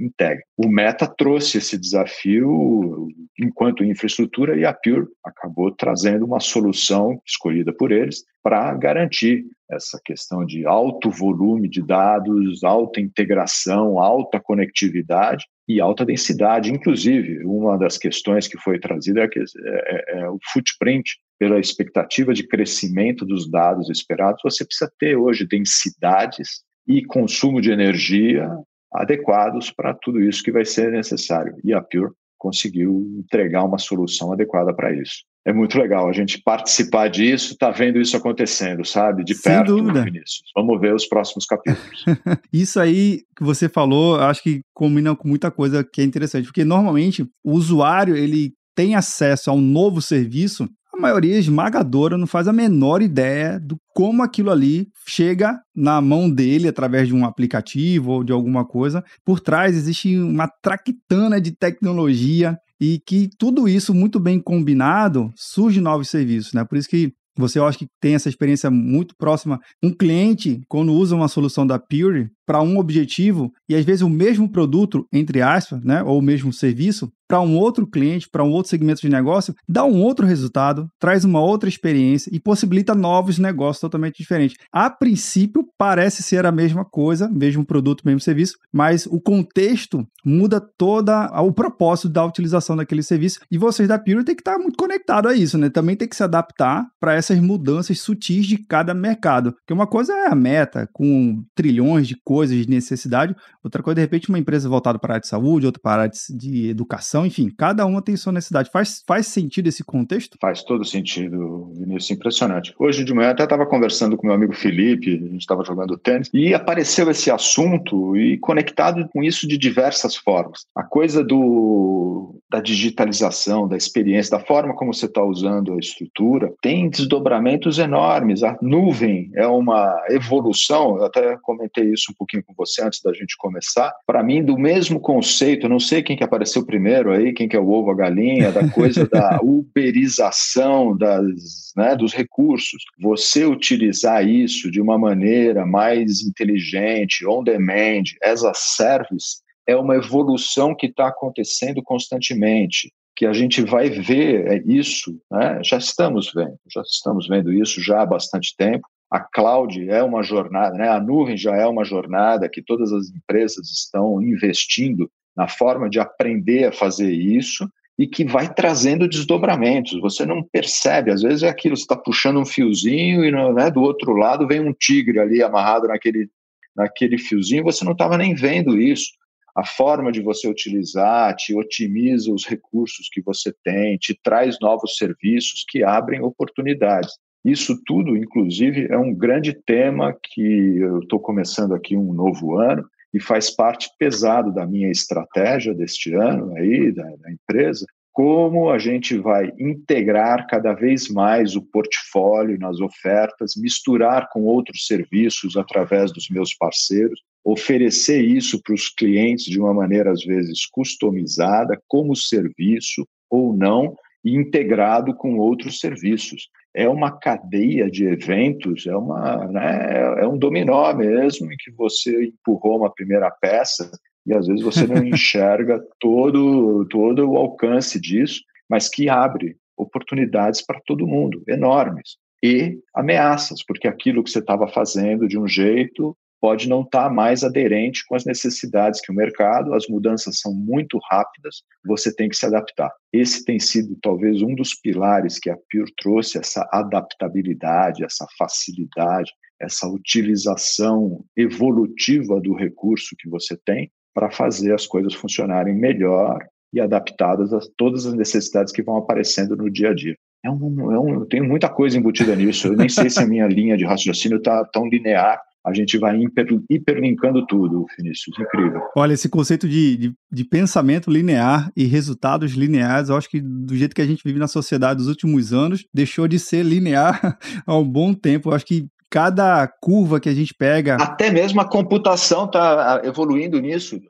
integre. 0.00 0.42
O 0.56 0.68
Meta 0.68 1.06
trouxe 1.06 1.58
esse 1.58 1.76
desafio 1.76 3.08
enquanto 3.38 3.84
infraestrutura 3.84 4.58
e 4.58 4.64
a 4.64 4.72
Pure 4.72 5.06
acabou 5.22 5.70
trazendo 5.70 6.24
uma 6.24 6.40
solução 6.40 7.20
escolhida 7.26 7.74
por 7.74 7.92
eles 7.92 8.24
para 8.42 8.72
garantir 8.74 9.44
essa 9.70 10.00
questão 10.04 10.44
de 10.44 10.66
alto 10.66 11.10
volume 11.10 11.68
de 11.68 11.82
dados, 11.82 12.62
alta 12.62 13.00
integração, 13.00 13.98
alta 13.98 14.40
conectividade 14.40 15.46
e 15.68 15.80
alta 15.80 16.04
densidade. 16.04 16.72
Inclusive, 16.72 17.44
uma 17.44 17.78
das 17.78 17.96
questões 17.96 18.46
que 18.46 18.58
foi 18.58 18.78
trazida 18.78 19.22
é, 19.22 19.28
que, 19.28 19.40
é, 19.40 19.42
é, 19.64 20.20
é 20.20 20.28
o 20.28 20.38
footprint 20.52 21.16
pela 21.38 21.58
expectativa 21.58 22.32
de 22.32 22.46
crescimento 22.46 23.24
dos 23.24 23.50
dados 23.50 23.90
esperados. 23.90 24.42
Você 24.44 24.64
precisa 24.64 24.90
ter 24.98 25.16
hoje 25.16 25.46
densidades 25.46 26.62
e 26.86 27.04
consumo 27.04 27.60
de 27.60 27.70
energia 27.70 28.48
adequados 28.92 29.70
para 29.70 29.94
tudo 29.94 30.20
isso 30.20 30.42
que 30.42 30.52
vai 30.52 30.64
ser 30.64 30.92
necessário. 30.92 31.56
E 31.64 31.72
a 31.72 31.80
Pure 31.80 32.12
conseguiu 32.44 33.02
entregar 33.18 33.64
uma 33.64 33.78
solução 33.78 34.32
adequada 34.32 34.74
para 34.74 34.92
isso 34.92 35.24
é 35.46 35.52
muito 35.52 35.78
legal 35.78 36.08
a 36.08 36.12
gente 36.12 36.40
participar 36.42 37.08
disso, 37.08 37.56
tá 37.56 37.70
vendo 37.70 38.00
isso 38.00 38.16
acontecendo, 38.16 38.84
sabe? 38.84 39.22
De 39.22 39.34
Sem 39.34 39.52
perto, 39.52 39.76
dúvida. 39.76 40.02
Vinícius. 40.02 40.50
Vamos 40.56 40.80
ver 40.80 40.94
os 40.94 41.06
próximos 41.06 41.44
capítulos. 41.44 42.04
isso 42.50 42.80
aí 42.80 43.22
que 43.36 43.44
você 43.44 43.68
falou, 43.68 44.16
acho 44.16 44.42
que 44.42 44.62
combina 44.72 45.14
com 45.14 45.28
muita 45.28 45.50
coisa 45.50 45.84
que 45.84 46.00
é 46.00 46.04
interessante, 46.04 46.46
porque 46.46 46.64
normalmente 46.64 47.28
o 47.44 47.52
usuário, 47.52 48.16
ele 48.16 48.54
tem 48.74 48.94
acesso 48.94 49.50
a 49.50 49.52
um 49.52 49.60
novo 49.60 50.00
serviço, 50.00 50.66
a 50.94 51.00
maioria 51.00 51.38
esmagadora 51.38 52.16
não 52.16 52.26
faz 52.26 52.48
a 52.48 52.52
menor 52.52 53.02
ideia 53.02 53.58
do 53.60 53.76
como 53.94 54.22
aquilo 54.22 54.50
ali 54.50 54.86
chega 55.06 55.58
na 55.74 56.00
mão 56.00 56.30
dele 56.30 56.68
através 56.68 57.08
de 57.08 57.14
um 57.14 57.24
aplicativo 57.24 58.12
ou 58.12 58.24
de 58.24 58.32
alguma 58.32 58.64
coisa. 58.64 59.04
Por 59.24 59.40
trás 59.40 59.76
existe 59.76 60.16
uma 60.18 60.48
traquitana 60.62 61.40
de 61.40 61.52
tecnologia 61.52 62.56
e 62.80 63.00
que 63.06 63.28
tudo 63.38 63.68
isso 63.68 63.94
muito 63.94 64.18
bem 64.18 64.40
combinado 64.40 65.30
surge 65.36 65.80
novos 65.80 66.08
serviços, 66.08 66.52
né? 66.52 66.64
Por 66.64 66.78
isso 66.78 66.88
que 66.88 67.12
você 67.36 67.58
eu 67.58 67.66
acho 67.66 67.78
que 67.78 67.88
tem 68.00 68.14
essa 68.14 68.28
experiência 68.28 68.70
muito 68.70 69.14
próxima. 69.18 69.58
Um 69.82 69.92
cliente, 69.92 70.60
quando 70.68 70.92
usa 70.92 71.16
uma 71.16 71.26
solução 71.26 71.66
da 71.66 71.78
Pure 71.78 72.28
para 72.46 72.62
um 72.62 72.78
objetivo, 72.78 73.52
e 73.68 73.74
às 73.74 73.84
vezes 73.84 74.02
o 74.02 74.08
mesmo 74.08 74.50
produto, 74.50 75.06
entre 75.12 75.40
aspas, 75.42 75.82
né, 75.82 76.02
ou 76.02 76.18
o 76.18 76.22
mesmo 76.22 76.52
serviço, 76.52 77.10
para 77.26 77.40
um 77.40 77.56
outro 77.56 77.86
cliente, 77.86 78.28
para 78.30 78.44
um 78.44 78.50
outro 78.50 78.70
segmento 78.70 79.00
de 79.00 79.08
negócio, 79.08 79.54
dá 79.68 79.84
um 79.84 80.00
outro 80.02 80.26
resultado, 80.26 80.88
traz 80.98 81.24
uma 81.24 81.40
outra 81.40 81.68
experiência 81.68 82.30
e 82.32 82.38
possibilita 82.38 82.94
novos 82.94 83.38
negócios 83.38 83.80
totalmente 83.80 84.18
diferentes. 84.18 84.56
A 84.72 84.90
princípio, 84.90 85.66
parece 85.78 86.22
ser 86.22 86.44
a 86.46 86.52
mesma 86.52 86.84
coisa, 86.84 87.28
mesmo 87.28 87.64
produto, 87.64 88.02
mesmo 88.04 88.20
serviço, 88.20 88.56
mas 88.72 89.06
o 89.06 89.20
contexto 89.20 90.06
muda 90.24 90.60
toda 90.60 91.26
o 91.42 91.52
propósito 91.52 92.08
da 92.08 92.24
utilização 92.24 92.76
daquele 92.76 93.02
serviço 93.02 93.40
e 93.50 93.58
vocês 93.58 93.88
da 93.88 93.98
Pure 93.98 94.24
têm 94.24 94.34
que 94.34 94.40
estar 94.40 94.58
muito 94.58 94.76
conectados 94.76 95.30
a 95.30 95.34
isso, 95.34 95.58
né? 95.58 95.70
Também 95.70 95.96
tem 95.96 96.08
que 96.08 96.16
se 96.16 96.22
adaptar 96.22 96.86
para 97.00 97.14
essas 97.14 97.38
mudanças 97.40 98.00
sutis 98.00 98.46
de 98.46 98.58
cada 98.58 98.94
mercado. 98.94 99.52
Porque 99.52 99.72
uma 99.72 99.86
coisa 99.86 100.12
é 100.12 100.26
a 100.28 100.34
meta, 100.34 100.88
com 100.92 101.42
trilhões 101.54 102.06
de 102.06 102.16
de 102.42 102.68
necessidade. 102.68 103.34
Outra 103.62 103.82
coisa, 103.82 103.96
de 103.96 104.00
repente, 104.00 104.28
uma 104.28 104.38
empresa 104.38 104.68
voltada 104.68 104.98
para 104.98 105.12
a 105.12 105.14
área 105.14 105.20
de 105.20 105.28
saúde, 105.28 105.66
outra 105.66 105.80
para 105.80 106.02
a 106.02 106.04
área 106.04 106.12
de 106.30 106.68
educação, 106.68 107.26
enfim, 107.26 107.48
cada 107.48 107.86
uma 107.86 108.02
tem 108.02 108.16
sua 108.16 108.32
necessidade. 108.32 108.70
Faz, 108.70 109.02
faz 109.06 109.26
sentido 109.26 109.68
esse 109.68 109.84
contexto? 109.84 110.36
Faz 110.40 110.62
todo 110.62 110.84
sentido, 110.84 111.72
Vinícius, 111.74 112.10
impressionante. 112.10 112.74
Hoje 112.78 113.04
de 113.04 113.14
manhã 113.14 113.30
até 113.30 113.44
estava 113.44 113.66
conversando 113.66 114.16
com 114.16 114.26
meu 114.26 114.34
amigo 114.34 114.54
Felipe, 114.54 115.14
a 115.14 115.32
gente 115.32 115.40
estava 115.40 115.64
jogando 115.64 115.96
tênis, 115.96 116.30
e 116.32 116.54
apareceu 116.54 117.10
esse 117.10 117.30
assunto 117.30 118.16
e 118.16 118.38
conectado 118.38 119.08
com 119.12 119.22
isso 119.22 119.46
de 119.46 119.56
diversas 119.56 120.16
formas. 120.16 120.66
A 120.74 120.82
coisa 120.82 121.22
do, 121.22 122.40
da 122.50 122.60
digitalização, 122.60 123.66
da 123.66 123.76
experiência, 123.76 124.38
da 124.38 124.44
forma 124.44 124.74
como 124.74 124.92
você 124.92 125.06
está 125.06 125.22
usando 125.22 125.74
a 125.74 125.78
estrutura, 125.78 126.52
tem 126.60 126.88
desdobramentos 126.88 127.78
enormes. 127.78 128.42
A 128.42 128.56
nuvem 128.60 129.30
é 129.34 129.46
uma 129.46 130.02
evolução, 130.10 130.98
eu 130.98 131.04
até 131.04 131.36
comentei 131.42 131.92
isso 131.92 132.12
um 132.12 132.14
pouquinho 132.24 132.42
com 132.44 132.54
você 132.56 132.82
antes 132.82 133.00
da 133.02 133.12
gente 133.12 133.36
começar. 133.36 133.94
Para 134.06 134.22
mim, 134.22 134.42
do 134.42 134.58
mesmo 134.58 134.98
conceito, 134.98 135.68
não 135.68 135.78
sei 135.78 136.02
quem 136.02 136.16
que 136.16 136.24
apareceu 136.24 136.64
primeiro 136.64 137.12
aí, 137.12 137.32
quem 137.32 137.46
que 137.46 137.56
é 137.56 137.60
o 137.60 137.68
ovo, 137.68 137.90
a 137.90 137.94
galinha, 137.94 138.50
da 138.50 138.68
coisa 138.70 139.06
da 139.06 139.38
uberização 139.44 140.96
das, 140.96 141.72
né, 141.76 141.94
dos 141.94 142.12
recursos. 142.12 142.82
Você 142.98 143.44
utilizar 143.44 144.26
isso 144.26 144.70
de 144.70 144.80
uma 144.80 144.98
maneira 144.98 145.66
mais 145.66 146.22
inteligente, 146.22 147.26
on 147.26 147.44
demand, 147.44 148.04
as 148.22 148.42
a 148.42 148.54
service, 148.54 149.42
é 149.66 149.76
uma 149.76 149.96
evolução 149.96 150.74
que 150.74 150.86
está 150.86 151.08
acontecendo 151.08 151.82
constantemente 151.82 152.92
que 153.16 153.26
a 153.26 153.32
gente 153.32 153.62
vai 153.62 153.88
ver 153.88 154.46
é 154.48 154.62
isso, 154.66 155.16
né? 155.30 155.60
já 155.62 155.76
estamos 155.76 156.32
vendo, 156.34 156.58
já 156.68 156.80
estamos 156.82 157.28
vendo 157.28 157.52
isso 157.52 157.80
já 157.80 158.02
há 158.02 158.06
bastante 158.06 158.54
tempo. 158.56 158.86
A 159.14 159.20
cloud 159.20 159.88
é 159.88 160.02
uma 160.02 160.24
jornada, 160.24 160.76
né? 160.76 160.88
a 160.88 160.98
nuvem 160.98 161.36
já 161.36 161.54
é 161.54 161.64
uma 161.64 161.84
jornada 161.84 162.48
que 162.48 162.60
todas 162.60 162.92
as 162.92 163.10
empresas 163.10 163.70
estão 163.70 164.20
investindo 164.20 165.08
na 165.36 165.46
forma 165.46 165.88
de 165.88 166.00
aprender 166.00 166.64
a 166.64 166.72
fazer 166.72 167.12
isso 167.12 167.70
e 167.96 168.08
que 168.08 168.24
vai 168.24 168.52
trazendo 168.52 169.06
desdobramentos. 169.06 170.00
Você 170.00 170.26
não 170.26 170.42
percebe, 170.42 171.12
às 171.12 171.22
vezes 171.22 171.44
é 171.44 171.48
aquilo, 171.48 171.76
você 171.76 171.84
está 171.84 171.94
puxando 171.94 172.40
um 172.40 172.44
fiozinho 172.44 173.24
e 173.24 173.30
né, 173.30 173.70
do 173.70 173.82
outro 173.82 174.16
lado 174.16 174.48
vem 174.48 174.58
um 174.58 174.72
tigre 174.72 175.20
ali 175.20 175.44
amarrado 175.44 175.86
naquele, 175.86 176.28
naquele 176.74 177.16
fiozinho, 177.16 177.62
você 177.62 177.84
não 177.84 177.92
estava 177.92 178.18
nem 178.18 178.34
vendo 178.34 178.76
isso 178.76 179.12
a 179.54 179.64
forma 179.64 180.10
de 180.10 180.20
você 180.20 180.48
utilizar 180.48 181.36
te 181.36 181.56
otimiza 181.56 182.32
os 182.32 182.44
recursos 182.44 183.08
que 183.12 183.22
você 183.22 183.54
tem, 183.62 183.96
te 183.96 184.18
traz 184.24 184.58
novos 184.60 184.96
serviços 184.96 185.64
que 185.68 185.84
abrem 185.84 186.20
oportunidades. 186.20 187.14
Isso 187.44 187.78
tudo, 187.84 188.16
inclusive, 188.16 188.86
é 188.90 188.96
um 188.96 189.14
grande 189.14 189.52
tema 189.52 190.16
que 190.22 190.78
eu 190.78 191.00
estou 191.00 191.20
começando 191.20 191.74
aqui 191.74 191.96
um 191.96 192.12
novo 192.12 192.56
ano 192.58 192.84
e 193.12 193.20
faz 193.20 193.50
parte 193.50 193.88
pesado 193.98 194.52
da 194.52 194.66
minha 194.66 194.90
estratégia 194.90 195.74
deste 195.74 196.14
ano 196.14 196.56
aí 196.56 196.90
da, 196.90 197.04
da 197.04 197.30
empresa. 197.30 197.84
Como 198.12 198.70
a 198.70 198.78
gente 198.78 199.18
vai 199.18 199.52
integrar 199.58 200.46
cada 200.46 200.72
vez 200.72 201.08
mais 201.08 201.56
o 201.56 201.62
portfólio 201.62 202.58
nas 202.58 202.80
ofertas, 202.80 203.54
misturar 203.56 204.28
com 204.32 204.44
outros 204.44 204.86
serviços 204.86 205.56
através 205.56 206.12
dos 206.12 206.28
meus 206.30 206.54
parceiros 206.54 207.20
oferecer 207.44 208.24
isso 208.24 208.60
para 208.62 208.74
os 208.74 208.88
clientes 208.88 209.44
de 209.44 209.60
uma 209.60 209.74
maneira, 209.74 210.10
às 210.10 210.24
vezes, 210.24 210.64
customizada, 210.64 211.78
como 211.86 212.16
serviço 212.16 213.06
ou 213.28 213.54
não, 213.54 213.94
integrado 214.24 215.14
com 215.14 215.36
outros 215.36 215.78
serviços. 215.78 216.48
É 216.74 216.88
uma 216.88 217.12
cadeia 217.12 217.88
de 217.90 218.04
eventos, 218.06 218.86
é, 218.86 218.96
uma, 218.96 219.46
né, 219.46 220.20
é 220.20 220.26
um 220.26 220.36
dominó 220.36 220.92
mesmo, 220.92 221.52
em 221.52 221.56
que 221.56 221.70
você 221.70 222.26
empurrou 222.26 222.78
uma 222.78 222.92
primeira 222.92 223.30
peça 223.30 223.90
e 224.26 224.34
às 224.34 224.46
vezes 224.46 224.62
você 224.62 224.86
não 224.86 224.96
enxerga 225.04 225.80
todo, 226.00 226.84
todo 226.86 227.30
o 227.30 227.36
alcance 227.36 228.00
disso, 228.00 228.40
mas 228.68 228.88
que 228.88 229.08
abre 229.08 229.56
oportunidades 229.76 230.64
para 230.64 230.80
todo 230.84 231.06
mundo, 231.06 231.42
enormes. 231.48 232.16
E 232.42 232.78
ameaças, 232.94 233.64
porque 233.64 233.88
aquilo 233.88 234.22
que 234.22 234.30
você 234.30 234.38
estava 234.38 234.68
fazendo 234.68 235.26
de 235.26 235.38
um 235.38 235.48
jeito 235.48 236.16
pode 236.44 236.68
não 236.68 236.82
estar 236.82 237.04
tá 237.04 237.10
mais 237.10 237.42
aderente 237.42 238.04
com 238.06 238.14
as 238.14 238.26
necessidades 238.26 239.00
que 239.00 239.10
o 239.10 239.14
mercado, 239.14 239.72
as 239.72 239.88
mudanças 239.88 240.40
são 240.40 240.52
muito 240.52 241.00
rápidas, 241.10 241.62
você 241.86 242.14
tem 242.14 242.28
que 242.28 242.36
se 242.36 242.44
adaptar. 242.44 242.92
Esse 243.10 243.42
tem 243.46 243.58
sido 243.58 243.96
talvez 244.02 244.42
um 244.42 244.54
dos 244.54 244.74
pilares 244.74 245.38
que 245.38 245.48
a 245.48 245.56
Pure 245.56 245.90
trouxe, 245.96 246.36
essa 246.36 246.68
adaptabilidade, 246.70 248.04
essa 248.04 248.26
facilidade, 248.38 249.32
essa 249.58 249.88
utilização 249.88 251.24
evolutiva 251.34 252.38
do 252.42 252.52
recurso 252.52 253.16
que 253.18 253.30
você 253.30 253.56
tem 253.64 253.90
para 254.12 254.30
fazer 254.30 254.74
as 254.74 254.86
coisas 254.86 255.14
funcionarem 255.14 255.74
melhor 255.74 256.44
e 256.74 256.78
adaptadas 256.78 257.54
a 257.54 257.60
todas 257.74 258.04
as 258.04 258.12
necessidades 258.12 258.70
que 258.70 258.82
vão 258.82 258.98
aparecendo 258.98 259.56
no 259.56 259.70
dia 259.70 259.92
a 259.92 259.94
dia. 259.94 260.14
É 260.44 260.50
um, 260.50 260.92
é 260.92 261.00
um, 261.00 261.14
eu 261.20 261.24
tenho 261.24 261.44
muita 261.44 261.70
coisa 261.70 261.96
embutida 261.96 262.36
nisso. 262.36 262.68
Eu 262.68 262.76
nem 262.76 262.90
sei 262.90 263.08
se 263.08 263.18
a 263.18 263.26
minha 263.26 263.46
linha 263.46 263.78
de 263.78 263.86
raciocínio 263.86 264.36
está 264.36 264.62
tão 264.66 264.86
linear 264.86 265.40
a 265.64 265.72
gente 265.72 265.96
vai 265.96 266.18
hiper, 266.18 266.46
hiperlinkando 266.68 267.46
tudo, 267.46 267.86
Vinícius. 267.96 268.38
Incrível. 268.38 268.82
Olha, 268.94 269.14
esse 269.14 269.28
conceito 269.28 269.66
de, 269.66 269.96
de, 269.96 270.14
de, 270.30 270.44
pensamento 270.44 271.10
linear 271.10 271.72
e 271.74 271.84
resultados 271.84 272.52
lineares, 272.52 273.08
eu 273.08 273.16
acho 273.16 273.30
que 273.30 273.40
do 273.40 273.74
jeito 273.74 273.94
que 273.94 274.02
a 274.02 274.06
gente 274.06 274.22
vive 274.22 274.38
na 274.38 274.46
sociedade 274.46 274.98
dos 274.98 275.08
últimos 275.08 275.52
anos, 275.54 275.86
deixou 275.92 276.28
de 276.28 276.38
ser 276.38 276.62
linear 276.62 277.38
há 277.66 277.76
um 277.78 277.88
bom 277.88 278.12
tempo. 278.12 278.50
Eu 278.50 278.54
acho 278.54 278.66
que 278.66 278.86
cada 279.14 279.66
curva 279.68 280.18
que 280.18 280.28
a 280.28 280.34
gente 280.34 280.52
pega. 280.52 280.96
Até 280.96 281.30
mesmo 281.30 281.60
a 281.60 281.64
computação 281.64 282.46
está 282.46 283.00
evoluindo 283.04 283.60
nisso. 283.60 284.00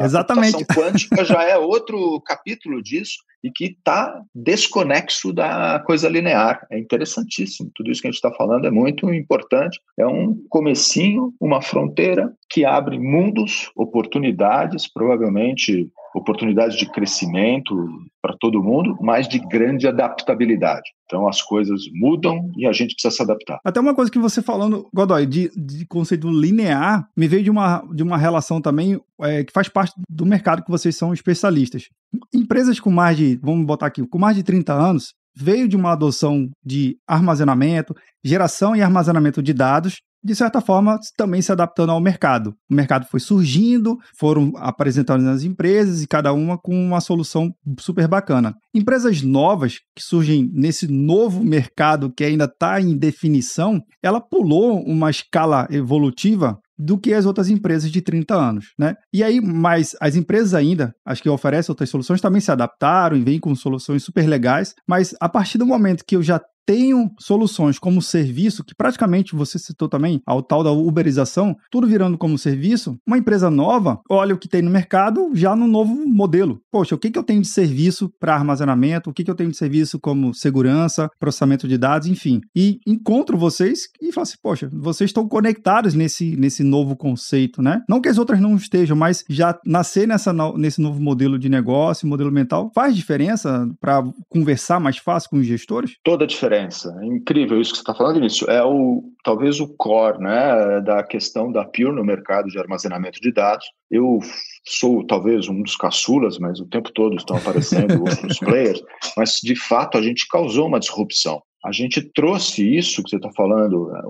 Exatamente. 0.00 0.62
A 0.62 0.66
quântica 0.74 1.24
já 1.24 1.42
é 1.44 1.56
outro 1.56 2.20
capítulo 2.22 2.82
disso 2.82 3.18
e 3.42 3.50
que 3.50 3.66
está 3.66 4.22
desconexo 4.34 5.32
da 5.32 5.82
coisa 5.86 6.08
linear. 6.08 6.66
É 6.70 6.78
interessantíssimo. 6.78 7.70
Tudo 7.74 7.90
isso 7.90 8.00
que 8.00 8.08
a 8.08 8.10
gente 8.10 8.16
está 8.16 8.32
falando 8.32 8.66
é 8.66 8.70
muito 8.70 9.12
importante. 9.12 9.78
É 9.98 10.06
um 10.06 10.34
comecinho, 10.48 11.34
uma 11.38 11.60
fronteira 11.60 12.32
que 12.48 12.64
abre 12.64 12.98
mundos, 12.98 13.70
oportunidades, 13.76 14.90
provavelmente 14.90 15.90
oportunidades 16.14 16.76
de 16.76 16.90
crescimento 16.90 17.74
para 18.22 18.36
todo 18.38 18.62
mundo, 18.62 18.96
mas 19.00 19.28
de 19.28 19.38
grande 19.38 19.88
adaptabilidade. 19.88 20.88
Então 21.04 21.28
as 21.28 21.42
coisas 21.42 21.82
mudam 21.92 22.50
e 22.56 22.66
a 22.66 22.72
gente 22.72 22.94
precisa 22.94 23.14
se 23.14 23.22
adaptar. 23.22 23.58
Até 23.64 23.80
uma 23.80 23.94
coisa 23.94 24.10
que 24.10 24.18
você 24.18 24.40
falando, 24.40 24.88
Godoy, 24.94 25.26
de, 25.26 25.50
de 25.56 25.84
conceito 25.86 26.30
linear, 26.30 27.06
me 27.16 27.26
veio 27.26 27.42
de 27.42 27.50
uma, 27.50 27.82
de 27.92 28.02
uma 28.02 28.16
relação 28.16 28.60
também 28.60 28.98
é, 29.20 29.44
que 29.44 29.52
faz 29.52 29.68
parte 29.68 29.92
do 30.08 30.24
mercado 30.24 30.62
que 30.64 30.70
vocês 30.70 30.96
são 30.96 31.12
especialistas. 31.12 31.88
Empresas 32.32 32.78
com 32.78 32.90
mais 32.90 33.16
de, 33.16 33.38
vamos 33.42 33.66
botar 33.66 33.86
aqui, 33.86 34.06
com 34.06 34.18
mais 34.18 34.36
de 34.36 34.42
30 34.42 34.72
anos, 34.72 35.12
veio 35.36 35.66
de 35.66 35.76
uma 35.76 35.92
adoção 35.92 36.48
de 36.64 36.96
armazenamento, 37.06 37.94
geração 38.22 38.76
e 38.76 38.82
armazenamento 38.82 39.42
de 39.42 39.52
dados 39.52 40.00
de 40.24 40.34
certa 40.34 40.60
forma, 40.60 40.98
também 41.16 41.42
se 41.42 41.52
adaptando 41.52 41.90
ao 41.90 42.00
mercado. 42.00 42.54
O 42.70 42.74
mercado 42.74 43.06
foi 43.10 43.20
surgindo, 43.20 43.98
foram 44.18 44.52
apresentando 44.56 45.22
nas 45.22 45.42
empresas 45.42 46.02
e 46.02 46.06
cada 46.06 46.32
uma 46.32 46.56
com 46.56 46.74
uma 46.74 47.00
solução 47.00 47.52
super 47.78 48.08
bacana. 48.08 48.54
Empresas 48.74 49.20
novas 49.22 49.80
que 49.94 50.02
surgem 50.02 50.50
nesse 50.52 50.88
novo 50.88 51.44
mercado 51.44 52.10
que 52.10 52.24
ainda 52.24 52.44
está 52.46 52.80
em 52.80 52.96
definição, 52.96 53.80
ela 54.02 54.20
pulou 54.20 54.82
uma 54.82 55.10
escala 55.10 55.68
evolutiva 55.70 56.58
do 56.78 56.98
que 56.98 57.14
as 57.14 57.24
outras 57.24 57.48
empresas 57.48 57.90
de 57.90 58.00
30 58.00 58.34
anos, 58.34 58.66
né? 58.78 58.94
E 59.12 59.22
aí, 59.22 59.40
mas 59.40 59.94
as 60.00 60.16
empresas 60.16 60.54
ainda, 60.54 60.92
as 61.04 61.20
que 61.20 61.28
oferecem 61.28 61.70
outras 61.70 61.88
soluções, 61.88 62.20
também 62.20 62.40
se 62.40 62.50
adaptaram 62.50 63.16
e 63.16 63.22
vêm 63.22 63.38
com 63.38 63.54
soluções 63.54 64.02
super 64.02 64.26
legais, 64.26 64.74
mas 64.88 65.14
a 65.20 65.28
partir 65.28 65.58
do 65.58 65.66
momento 65.66 66.04
que 66.04 66.16
eu 66.16 66.22
já 66.22 66.40
tenho 66.66 67.10
soluções 67.18 67.78
como 67.78 68.00
serviço, 68.02 68.64
que 68.64 68.74
praticamente 68.74 69.34
você 69.34 69.58
citou 69.58 69.88
também, 69.88 70.20
ao 70.26 70.42
tal 70.42 70.62
da 70.62 70.72
uberização, 70.72 71.56
tudo 71.70 71.86
virando 71.86 72.18
como 72.18 72.38
serviço, 72.38 72.96
uma 73.06 73.18
empresa 73.18 73.50
nova 73.50 74.00
olha 74.08 74.34
o 74.34 74.38
que 74.38 74.48
tem 74.48 74.62
no 74.62 74.70
mercado 74.70 75.30
já 75.34 75.54
no 75.54 75.66
novo 75.66 75.94
modelo. 76.06 76.60
Poxa, 76.70 76.94
o 76.94 76.98
que, 76.98 77.10
que 77.10 77.18
eu 77.18 77.22
tenho 77.22 77.42
de 77.42 77.48
serviço 77.48 78.10
para 78.18 78.34
armazenamento, 78.34 79.10
o 79.10 79.12
que, 79.12 79.24
que 79.24 79.30
eu 79.30 79.34
tenho 79.34 79.50
de 79.50 79.56
serviço 79.56 79.98
como 80.00 80.34
segurança, 80.34 81.08
processamento 81.18 81.68
de 81.68 81.76
dados, 81.76 82.08
enfim. 82.08 82.40
E 82.54 82.78
encontro 82.86 83.36
vocês 83.36 83.88
e 84.00 84.12
falo 84.12 84.22
assim, 84.22 84.36
poxa, 84.42 84.70
vocês 84.72 85.10
estão 85.10 85.28
conectados 85.28 85.94
nesse, 85.94 86.36
nesse 86.36 86.62
novo 86.62 86.96
conceito, 86.96 87.62
né? 87.62 87.80
Não 87.88 88.00
que 88.00 88.08
as 88.08 88.18
outras 88.18 88.40
não 88.40 88.56
estejam, 88.56 88.96
mas 88.96 89.24
já 89.28 89.58
nascer 89.66 90.06
nessa, 90.06 90.32
nesse 90.56 90.80
novo 90.80 91.00
modelo 91.00 91.38
de 91.38 91.48
negócio, 91.48 92.08
modelo 92.08 92.32
mental, 92.32 92.70
faz 92.74 92.96
diferença 92.96 93.68
para 93.80 94.02
conversar 94.28 94.80
mais 94.80 94.98
fácil 94.98 95.30
com 95.30 95.36
os 95.36 95.46
gestores? 95.46 95.96
Toda 96.02 96.24
a 96.24 96.26
diferença 96.26 96.53
diferença. 96.54 96.96
É 97.00 97.06
incrível 97.06 97.60
isso 97.60 97.72
que 97.72 97.78
você 97.78 97.82
está 97.82 97.94
falando, 97.94 98.16
Vinícius. 98.16 98.48
É 98.48 98.62
o, 98.62 99.02
talvez 99.24 99.60
o 99.60 99.68
core 99.76 100.18
né, 100.18 100.80
da 100.80 101.02
questão 101.02 101.50
da 101.50 101.64
Pure 101.64 101.92
no 101.92 102.04
mercado 102.04 102.48
de 102.48 102.58
armazenamento 102.58 103.20
de 103.20 103.32
dados. 103.32 103.66
Eu 103.90 104.20
sou 104.66 105.06
talvez 105.06 105.48
um 105.48 105.62
dos 105.62 105.76
caçulas, 105.76 106.38
mas 106.38 106.60
o 106.60 106.66
tempo 106.66 106.90
todo 106.92 107.16
estão 107.16 107.36
aparecendo 107.36 108.00
outros 108.00 108.38
players, 108.38 108.82
mas 109.16 109.40
de 109.42 109.56
fato 109.56 109.98
a 109.98 110.02
gente 110.02 110.26
causou 110.28 110.66
uma 110.66 110.80
disrupção. 110.80 111.42
A 111.64 111.72
gente 111.72 112.02
trouxe 112.12 112.76
isso 112.76 113.02
que 113.02 113.08
você 113.08 113.16
está 113.16 113.30
falando, 113.32 113.88
né, 113.90 114.02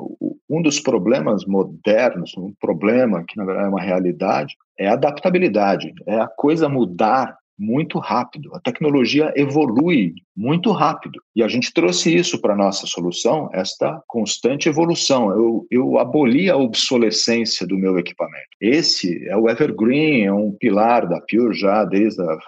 um 0.51 0.61
dos 0.61 0.81
problemas 0.81 1.45
modernos, 1.47 2.33
um 2.37 2.53
problema 2.61 3.25
que 3.27 3.37
na 3.37 3.45
verdade 3.45 3.67
é 3.67 3.71
uma 3.71 3.81
realidade, 3.81 4.57
é 4.79 4.89
a 4.89 4.95
adaptabilidade, 4.95 5.93
é 6.07 6.19
a 6.19 6.27
coisa 6.27 6.69
mudar 6.69 7.37
muito 7.59 7.99
rápido. 7.99 8.55
A 8.55 8.61
tecnologia 8.61 9.33
evolui 9.37 10.15
muito 10.37 10.73
rápido. 10.73 11.21
E 11.35 11.43
a 11.43 11.49
gente 11.49 11.73
trouxe 11.73 12.15
isso 12.15 12.41
para 12.41 12.55
a 12.55 12.57
nossa 12.57 12.87
solução, 12.87 13.49
esta 13.53 14.03
constante 14.07 14.69
evolução. 14.69 15.31
Eu, 15.31 15.67
eu 15.71 15.99
aboli 15.99 16.51
a 16.51 16.57
obsolescência 16.57 17.67
do 17.67 17.79
meu 17.79 17.99
equipamento. 17.99 18.49
Esse 18.61 19.27
é 19.29 19.37
o 19.37 19.49
Evergreen, 19.49 20.25
é 20.25 20.33
um 20.33 20.53
pilar 20.53 21.09
da 21.09 21.21
Pure 21.21 21.55
já 21.55 21.85
desde 21.85 22.21
a 22.23 22.39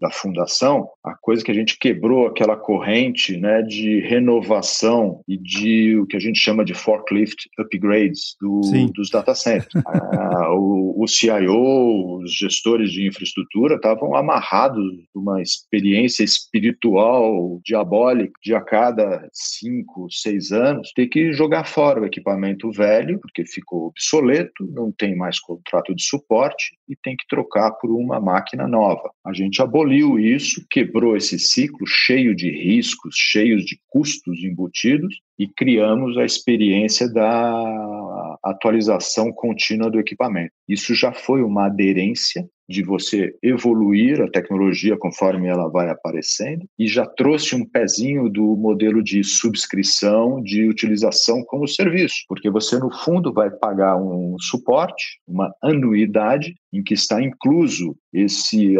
da 0.00 0.10
fundação, 0.10 0.88
a 1.04 1.14
coisa 1.14 1.44
que 1.44 1.50
a 1.50 1.54
gente 1.54 1.78
quebrou 1.78 2.26
aquela 2.26 2.56
corrente 2.56 3.36
né, 3.36 3.62
de 3.62 4.00
renovação 4.00 5.22
e 5.26 5.36
de 5.36 5.96
o 5.96 6.06
que 6.06 6.16
a 6.16 6.20
gente 6.20 6.38
chama 6.38 6.64
de 6.64 6.74
forklift 6.74 7.48
upgrades 7.58 8.36
do, 8.40 8.60
dos 8.94 9.10
data 9.10 9.34
centers. 9.34 9.74
ah, 9.86 10.52
o, 10.54 11.02
o 11.02 11.06
CIO, 11.08 12.20
os 12.20 12.32
gestores 12.32 12.92
de 12.92 13.06
infraestrutura 13.06 13.76
estavam 13.76 14.14
amarrados 14.28 14.84
uma 15.14 15.40
experiência 15.40 16.22
espiritual 16.22 17.60
diabólica 17.64 18.32
de 18.42 18.54
a 18.54 18.60
cada 18.60 19.26
cinco, 19.32 20.06
seis 20.10 20.52
anos 20.52 20.92
ter 20.94 21.06
que 21.06 21.32
jogar 21.32 21.64
fora 21.64 22.02
o 22.02 22.04
equipamento 22.04 22.70
velho, 22.70 23.18
porque 23.20 23.46
ficou 23.46 23.86
obsoleto, 23.86 24.66
não 24.70 24.92
tem 24.92 25.16
mais 25.16 25.40
contrato 25.40 25.94
de 25.94 26.02
suporte 26.02 26.76
e 26.86 26.94
tem 26.94 27.16
que 27.16 27.26
trocar 27.28 27.72
por 27.72 27.90
uma 27.90 28.20
máquina 28.20 28.68
nova. 28.68 29.10
A 29.24 29.32
gente 29.32 29.62
aboliu 29.62 30.18
isso, 30.18 30.64
quebrou 30.70 31.16
esse 31.16 31.38
ciclo 31.38 31.86
cheio 31.86 32.34
de 32.34 32.50
riscos, 32.50 33.14
cheios 33.16 33.64
de 33.64 33.78
custos 33.88 34.42
embutidos 34.44 35.14
e 35.38 35.48
criamos 35.48 36.18
a 36.18 36.24
experiência 36.24 37.10
da 37.10 38.36
atualização 38.44 39.32
contínua 39.32 39.90
do 39.90 39.98
equipamento. 39.98 40.52
Isso 40.68 40.94
já 40.94 41.12
foi 41.12 41.42
uma 41.42 41.66
aderência 41.66 42.48
de 42.68 42.82
você 42.82 43.34
evoluir 43.42 44.20
a 44.20 44.30
tecnologia 44.30 44.96
conforme 44.96 45.48
ela 45.48 45.68
vai 45.68 45.88
aparecendo 45.88 46.66
e 46.78 46.86
já 46.86 47.06
trouxe 47.06 47.54
um 47.54 47.64
pezinho 47.64 48.28
do 48.28 48.56
modelo 48.56 49.02
de 49.02 49.24
subscrição, 49.24 50.42
de 50.42 50.68
utilização 50.68 51.42
como 51.44 51.66
serviço, 51.66 52.16
porque 52.28 52.50
você 52.50 52.78
no 52.78 52.90
fundo 52.90 53.32
vai 53.32 53.50
pagar 53.50 53.96
um 53.96 54.36
suporte, 54.38 55.20
uma 55.26 55.52
anuidade 55.62 56.54
em 56.72 56.82
que 56.82 56.94
está 56.94 57.22
incluso 57.22 57.96
esse, 58.12 58.74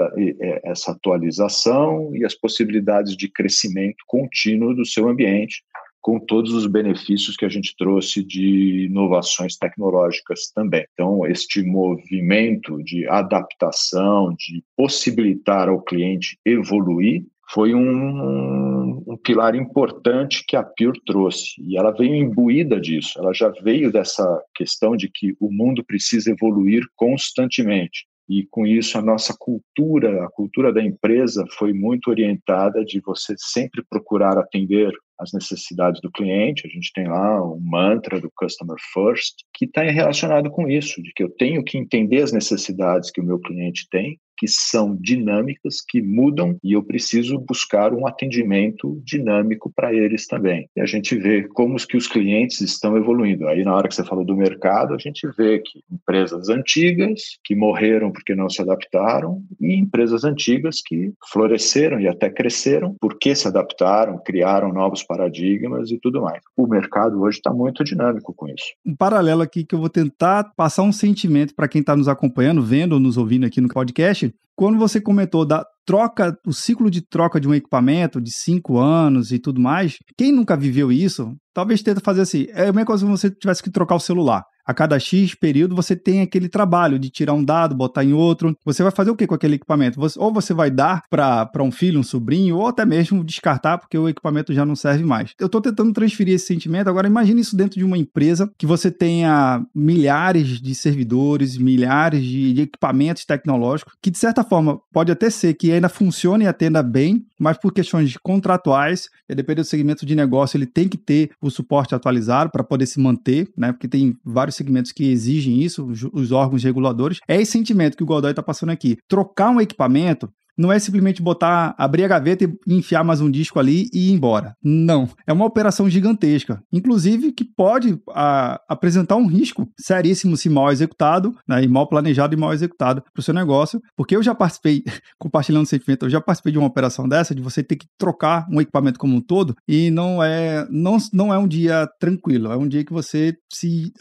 essa 0.64 0.92
atualização 0.92 2.14
e 2.14 2.24
as 2.24 2.34
possibilidades 2.34 3.16
de 3.16 3.30
crescimento 3.30 4.04
contínuo 4.06 4.74
do 4.74 4.84
seu 4.84 5.08
ambiente 5.08 5.62
com 6.00 6.18
todos 6.18 6.52
os 6.52 6.66
benefícios 6.66 7.36
que 7.36 7.44
a 7.44 7.48
gente 7.48 7.74
trouxe 7.76 8.24
de 8.24 8.86
inovações 8.86 9.56
tecnológicas 9.56 10.50
também. 10.54 10.84
Então, 10.92 11.26
este 11.26 11.62
movimento 11.62 12.82
de 12.82 13.06
adaptação, 13.08 14.34
de 14.38 14.62
possibilitar 14.76 15.68
ao 15.68 15.82
cliente 15.82 16.38
evoluir, 16.44 17.24
foi 17.50 17.74
um, 17.74 19.02
um, 19.08 19.16
pilar 19.16 19.54
importante 19.54 20.44
que 20.46 20.54
a 20.54 20.62
Pure 20.62 21.00
trouxe. 21.06 21.54
E 21.58 21.78
ela 21.78 21.90
veio 21.90 22.14
imbuída 22.14 22.78
disso, 22.78 23.18
ela 23.18 23.32
já 23.32 23.48
veio 23.62 23.90
dessa 23.90 24.42
questão 24.54 24.94
de 24.94 25.10
que 25.10 25.34
o 25.40 25.50
mundo 25.50 25.82
precisa 25.82 26.30
evoluir 26.30 26.82
constantemente. 26.94 28.06
E 28.28 28.46
com 28.50 28.66
isso, 28.66 28.98
a 28.98 29.02
nossa 29.02 29.34
cultura, 29.38 30.24
a 30.24 30.28
cultura 30.28 30.70
da 30.70 30.82
empresa 30.82 31.46
foi 31.56 31.72
muito 31.72 32.10
orientada 32.10 32.84
de 32.84 33.00
você 33.00 33.34
sempre 33.38 33.82
procurar 33.88 34.36
atender 34.36 34.92
as 35.18 35.32
necessidades 35.32 36.00
do 36.00 36.10
cliente. 36.10 36.66
A 36.66 36.70
gente 36.70 36.92
tem 36.92 37.08
lá 37.08 37.42
um 37.44 37.60
mantra 37.60 38.20
do 38.20 38.30
Customer 38.36 38.76
First, 38.92 39.36
que 39.52 39.64
está 39.64 39.82
relacionado 39.82 40.50
com 40.50 40.68
isso, 40.68 41.02
de 41.02 41.12
que 41.12 41.22
eu 41.22 41.30
tenho 41.30 41.64
que 41.64 41.76
entender 41.76 42.22
as 42.22 42.32
necessidades 42.32 43.10
que 43.10 43.20
o 43.20 43.24
meu 43.24 43.38
cliente 43.38 43.86
tem 43.90 44.18
que 44.38 44.46
são 44.46 44.96
dinâmicas, 44.98 45.82
que 45.86 46.00
mudam 46.00 46.56
e 46.62 46.72
eu 46.72 46.82
preciso 46.82 47.38
buscar 47.38 47.92
um 47.92 48.06
atendimento 48.06 49.02
dinâmico 49.04 49.70
para 49.74 49.92
eles 49.92 50.26
também. 50.26 50.68
E 50.76 50.80
a 50.80 50.86
gente 50.86 51.16
vê 51.16 51.42
como 51.48 51.74
os 51.74 51.84
que 51.84 51.96
os 51.96 52.06
clientes 52.06 52.60
estão 52.60 52.96
evoluindo. 52.96 53.48
Aí 53.48 53.64
na 53.64 53.74
hora 53.74 53.88
que 53.88 53.94
você 53.94 54.04
falou 54.04 54.24
do 54.24 54.36
mercado, 54.36 54.94
a 54.94 54.98
gente 54.98 55.28
vê 55.36 55.58
que 55.58 55.82
empresas 55.90 56.48
antigas 56.48 57.38
que 57.44 57.56
morreram 57.56 58.12
porque 58.12 58.34
não 58.34 58.48
se 58.48 58.62
adaptaram 58.62 59.42
e 59.60 59.74
empresas 59.74 60.24
antigas 60.24 60.80
que 60.84 61.12
floresceram 61.32 62.00
e 62.00 62.06
até 62.06 62.30
cresceram 62.30 62.94
porque 63.00 63.34
se 63.34 63.48
adaptaram, 63.48 64.18
criaram 64.24 64.72
novos 64.72 65.02
paradigmas 65.02 65.90
e 65.90 65.98
tudo 65.98 66.22
mais. 66.22 66.40
O 66.56 66.66
mercado 66.66 67.20
hoje 67.20 67.38
está 67.38 67.52
muito 67.52 67.82
dinâmico 67.82 68.32
com 68.32 68.46
isso. 68.48 68.66
Um 68.86 68.94
paralelo 68.94 69.42
aqui 69.42 69.64
que 69.64 69.74
eu 69.74 69.80
vou 69.80 69.88
tentar 69.88 70.52
passar 70.56 70.82
um 70.82 70.92
sentimento 70.92 71.54
para 71.54 71.66
quem 71.66 71.80
está 71.80 71.96
nos 71.96 72.06
acompanhando, 72.06 72.62
vendo 72.62 72.92
ou 72.92 73.00
nos 73.00 73.16
ouvindo 73.16 73.46
aqui 73.46 73.60
no 73.60 73.68
podcast 73.68 74.27
quando 74.58 74.76
você 74.76 75.00
comentou 75.00 75.46
da 75.46 75.64
troca, 75.88 76.38
o 76.46 76.52
ciclo 76.52 76.90
de 76.90 77.00
troca 77.00 77.40
de 77.40 77.48
um 77.48 77.54
equipamento 77.54 78.20
de 78.20 78.30
cinco 78.30 78.76
anos 78.76 79.32
e 79.32 79.38
tudo 79.38 79.58
mais, 79.58 79.96
quem 80.18 80.30
nunca 80.30 80.54
viveu 80.54 80.92
isso, 80.92 81.34
talvez 81.54 81.82
tenta 81.82 81.98
fazer 82.04 82.20
assim. 82.20 82.46
É 82.50 82.64
a 82.64 82.72
mesma 82.72 82.84
coisa 82.84 83.06
se 83.06 83.10
você 83.10 83.30
tivesse 83.30 83.62
que 83.62 83.70
trocar 83.70 83.94
o 83.94 84.00
celular 84.00 84.44
a 84.68 84.74
cada 84.74 84.98
X 84.98 85.34
período 85.34 85.74
você 85.74 85.96
tem 85.96 86.20
aquele 86.20 86.46
trabalho 86.46 86.98
de 86.98 87.08
tirar 87.08 87.32
um 87.32 87.42
dado, 87.42 87.74
botar 87.74 88.04
em 88.04 88.12
outro. 88.12 88.54
Você 88.66 88.82
vai 88.82 88.92
fazer 88.92 89.10
o 89.10 89.16
que 89.16 89.26
com 89.26 89.34
aquele 89.34 89.54
equipamento? 89.54 89.98
Você, 89.98 90.20
ou 90.20 90.30
você 90.30 90.52
vai 90.52 90.70
dar 90.70 91.00
para 91.08 91.62
um 91.62 91.72
filho, 91.72 91.98
um 91.98 92.02
sobrinho, 92.02 92.58
ou 92.58 92.66
até 92.66 92.84
mesmo 92.84 93.24
descartar 93.24 93.78
porque 93.78 93.96
o 93.96 94.08
equipamento 94.08 94.52
já 94.52 94.66
não 94.66 94.76
serve 94.76 95.04
mais. 95.04 95.32
Eu 95.40 95.46
estou 95.46 95.62
tentando 95.62 95.90
transferir 95.94 96.34
esse 96.34 96.46
sentimento. 96.46 96.88
Agora, 96.88 97.06
imagine 97.06 97.40
isso 97.40 97.56
dentro 97.56 97.78
de 97.78 97.84
uma 97.84 97.96
empresa 97.96 98.50
que 98.58 98.66
você 98.66 98.90
tenha 98.90 99.62
milhares 99.74 100.60
de 100.60 100.74
servidores, 100.74 101.56
milhares 101.56 102.22
de, 102.22 102.52
de 102.52 102.62
equipamentos 102.62 103.24
tecnológicos, 103.24 103.94
que 104.02 104.10
de 104.10 104.18
certa 104.18 104.44
forma 104.44 104.78
pode 104.92 105.10
até 105.10 105.30
ser 105.30 105.54
que 105.54 105.70
ainda 105.78 105.88
funcione 105.88 106.44
e 106.44 106.48
atenda 106.48 106.82
bem, 106.82 107.26
mas 107.38 107.56
por 107.56 107.72
questões 107.72 108.16
contratuais, 108.16 109.08
dependendo 109.28 109.62
do 109.62 109.70
segmento 109.70 110.04
de 110.04 110.14
negócio, 110.14 110.56
ele 110.56 110.66
tem 110.66 110.88
que 110.88 110.98
ter 110.98 111.30
o 111.40 111.50
suporte 111.50 111.94
atualizado 111.94 112.50
para 112.50 112.62
poder 112.64 112.86
se 112.86 113.00
manter, 113.00 113.48
né? 113.56 113.72
Porque 113.72 113.88
tem 113.88 114.16
vários 114.24 114.56
segmentos 114.56 114.92
que 114.92 115.10
exigem 115.10 115.62
isso, 115.62 115.86
os 116.12 116.32
órgãos 116.32 116.62
reguladores, 116.62 117.18
é 117.26 117.40
esse 117.40 117.52
sentimento 117.52 117.96
que 117.96 118.02
o 118.02 118.06
Godoy 118.06 118.30
está 118.30 118.42
passando 118.42 118.70
aqui. 118.70 118.98
Trocar 119.08 119.50
um 119.50 119.60
equipamento 119.60 120.30
não 120.58 120.72
é 120.72 120.78
simplesmente 120.78 121.22
botar, 121.22 121.74
abrir 121.78 122.04
a 122.04 122.08
gaveta 122.08 122.44
e 122.44 122.74
enfiar 122.74 123.04
mais 123.04 123.20
um 123.20 123.30
disco 123.30 123.60
ali 123.60 123.88
e 123.94 124.08
ir 124.08 124.12
embora. 124.12 124.54
Não. 124.62 125.08
É 125.26 125.32
uma 125.32 125.44
operação 125.44 125.88
gigantesca. 125.88 126.60
Inclusive, 126.72 127.32
que 127.32 127.44
pode 127.44 127.98
a, 128.10 128.60
apresentar 128.68 129.16
um 129.16 129.26
risco 129.26 129.68
seríssimo 129.78 130.36
se 130.36 130.48
mal 130.48 130.72
executado, 130.72 131.34
né, 131.46 131.62
e 131.62 131.68
mal 131.68 131.88
planejado 131.88 132.34
e 132.34 132.38
mal 132.38 132.52
executado 132.52 133.02
para 133.02 133.20
o 133.20 133.22
seu 133.22 133.32
negócio. 133.32 133.80
Porque 133.96 134.16
eu 134.16 134.22
já 134.22 134.34
participei, 134.34 134.82
compartilhando 135.18 135.66
sentimento, 135.66 136.06
eu 136.06 136.10
já 136.10 136.20
participei 136.20 136.52
de 136.52 136.58
uma 136.58 136.66
operação 136.66 137.08
dessa, 137.08 137.34
de 137.34 137.42
você 137.42 137.62
ter 137.62 137.76
que 137.76 137.86
trocar 137.96 138.46
um 138.50 138.60
equipamento 138.60 138.98
como 138.98 139.14
um 139.14 139.20
todo, 139.20 139.54
e 139.66 139.90
não 139.90 140.22
é, 140.22 140.66
não, 140.70 140.96
não 141.12 141.32
é 141.32 141.38
um 141.38 141.46
dia 141.46 141.88
tranquilo. 142.00 142.50
É 142.50 142.56
um 142.56 142.66
dia 142.66 142.84
que 142.84 142.92
você 142.92 143.34
se. 143.52 143.92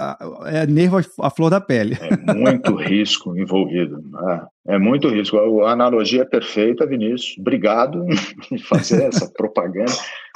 é 0.45 0.65
nervo 0.65 0.99
à 1.21 1.29
flor 1.29 1.51
da 1.51 1.61
pele. 1.61 1.97
É 2.01 2.33
muito 2.33 2.75
risco 2.75 3.37
envolvido. 3.37 4.01
Né? 4.01 4.47
É 4.67 4.77
muito 4.77 5.08
risco. 5.08 5.62
A 5.62 5.71
analogia 5.71 6.23
é 6.23 6.25
perfeita, 6.25 6.86
Vinícius. 6.86 7.38
Obrigado 7.39 8.06
em 8.51 8.58
fazer 8.58 9.03
essa 9.03 9.32
propaganda, 9.32 9.93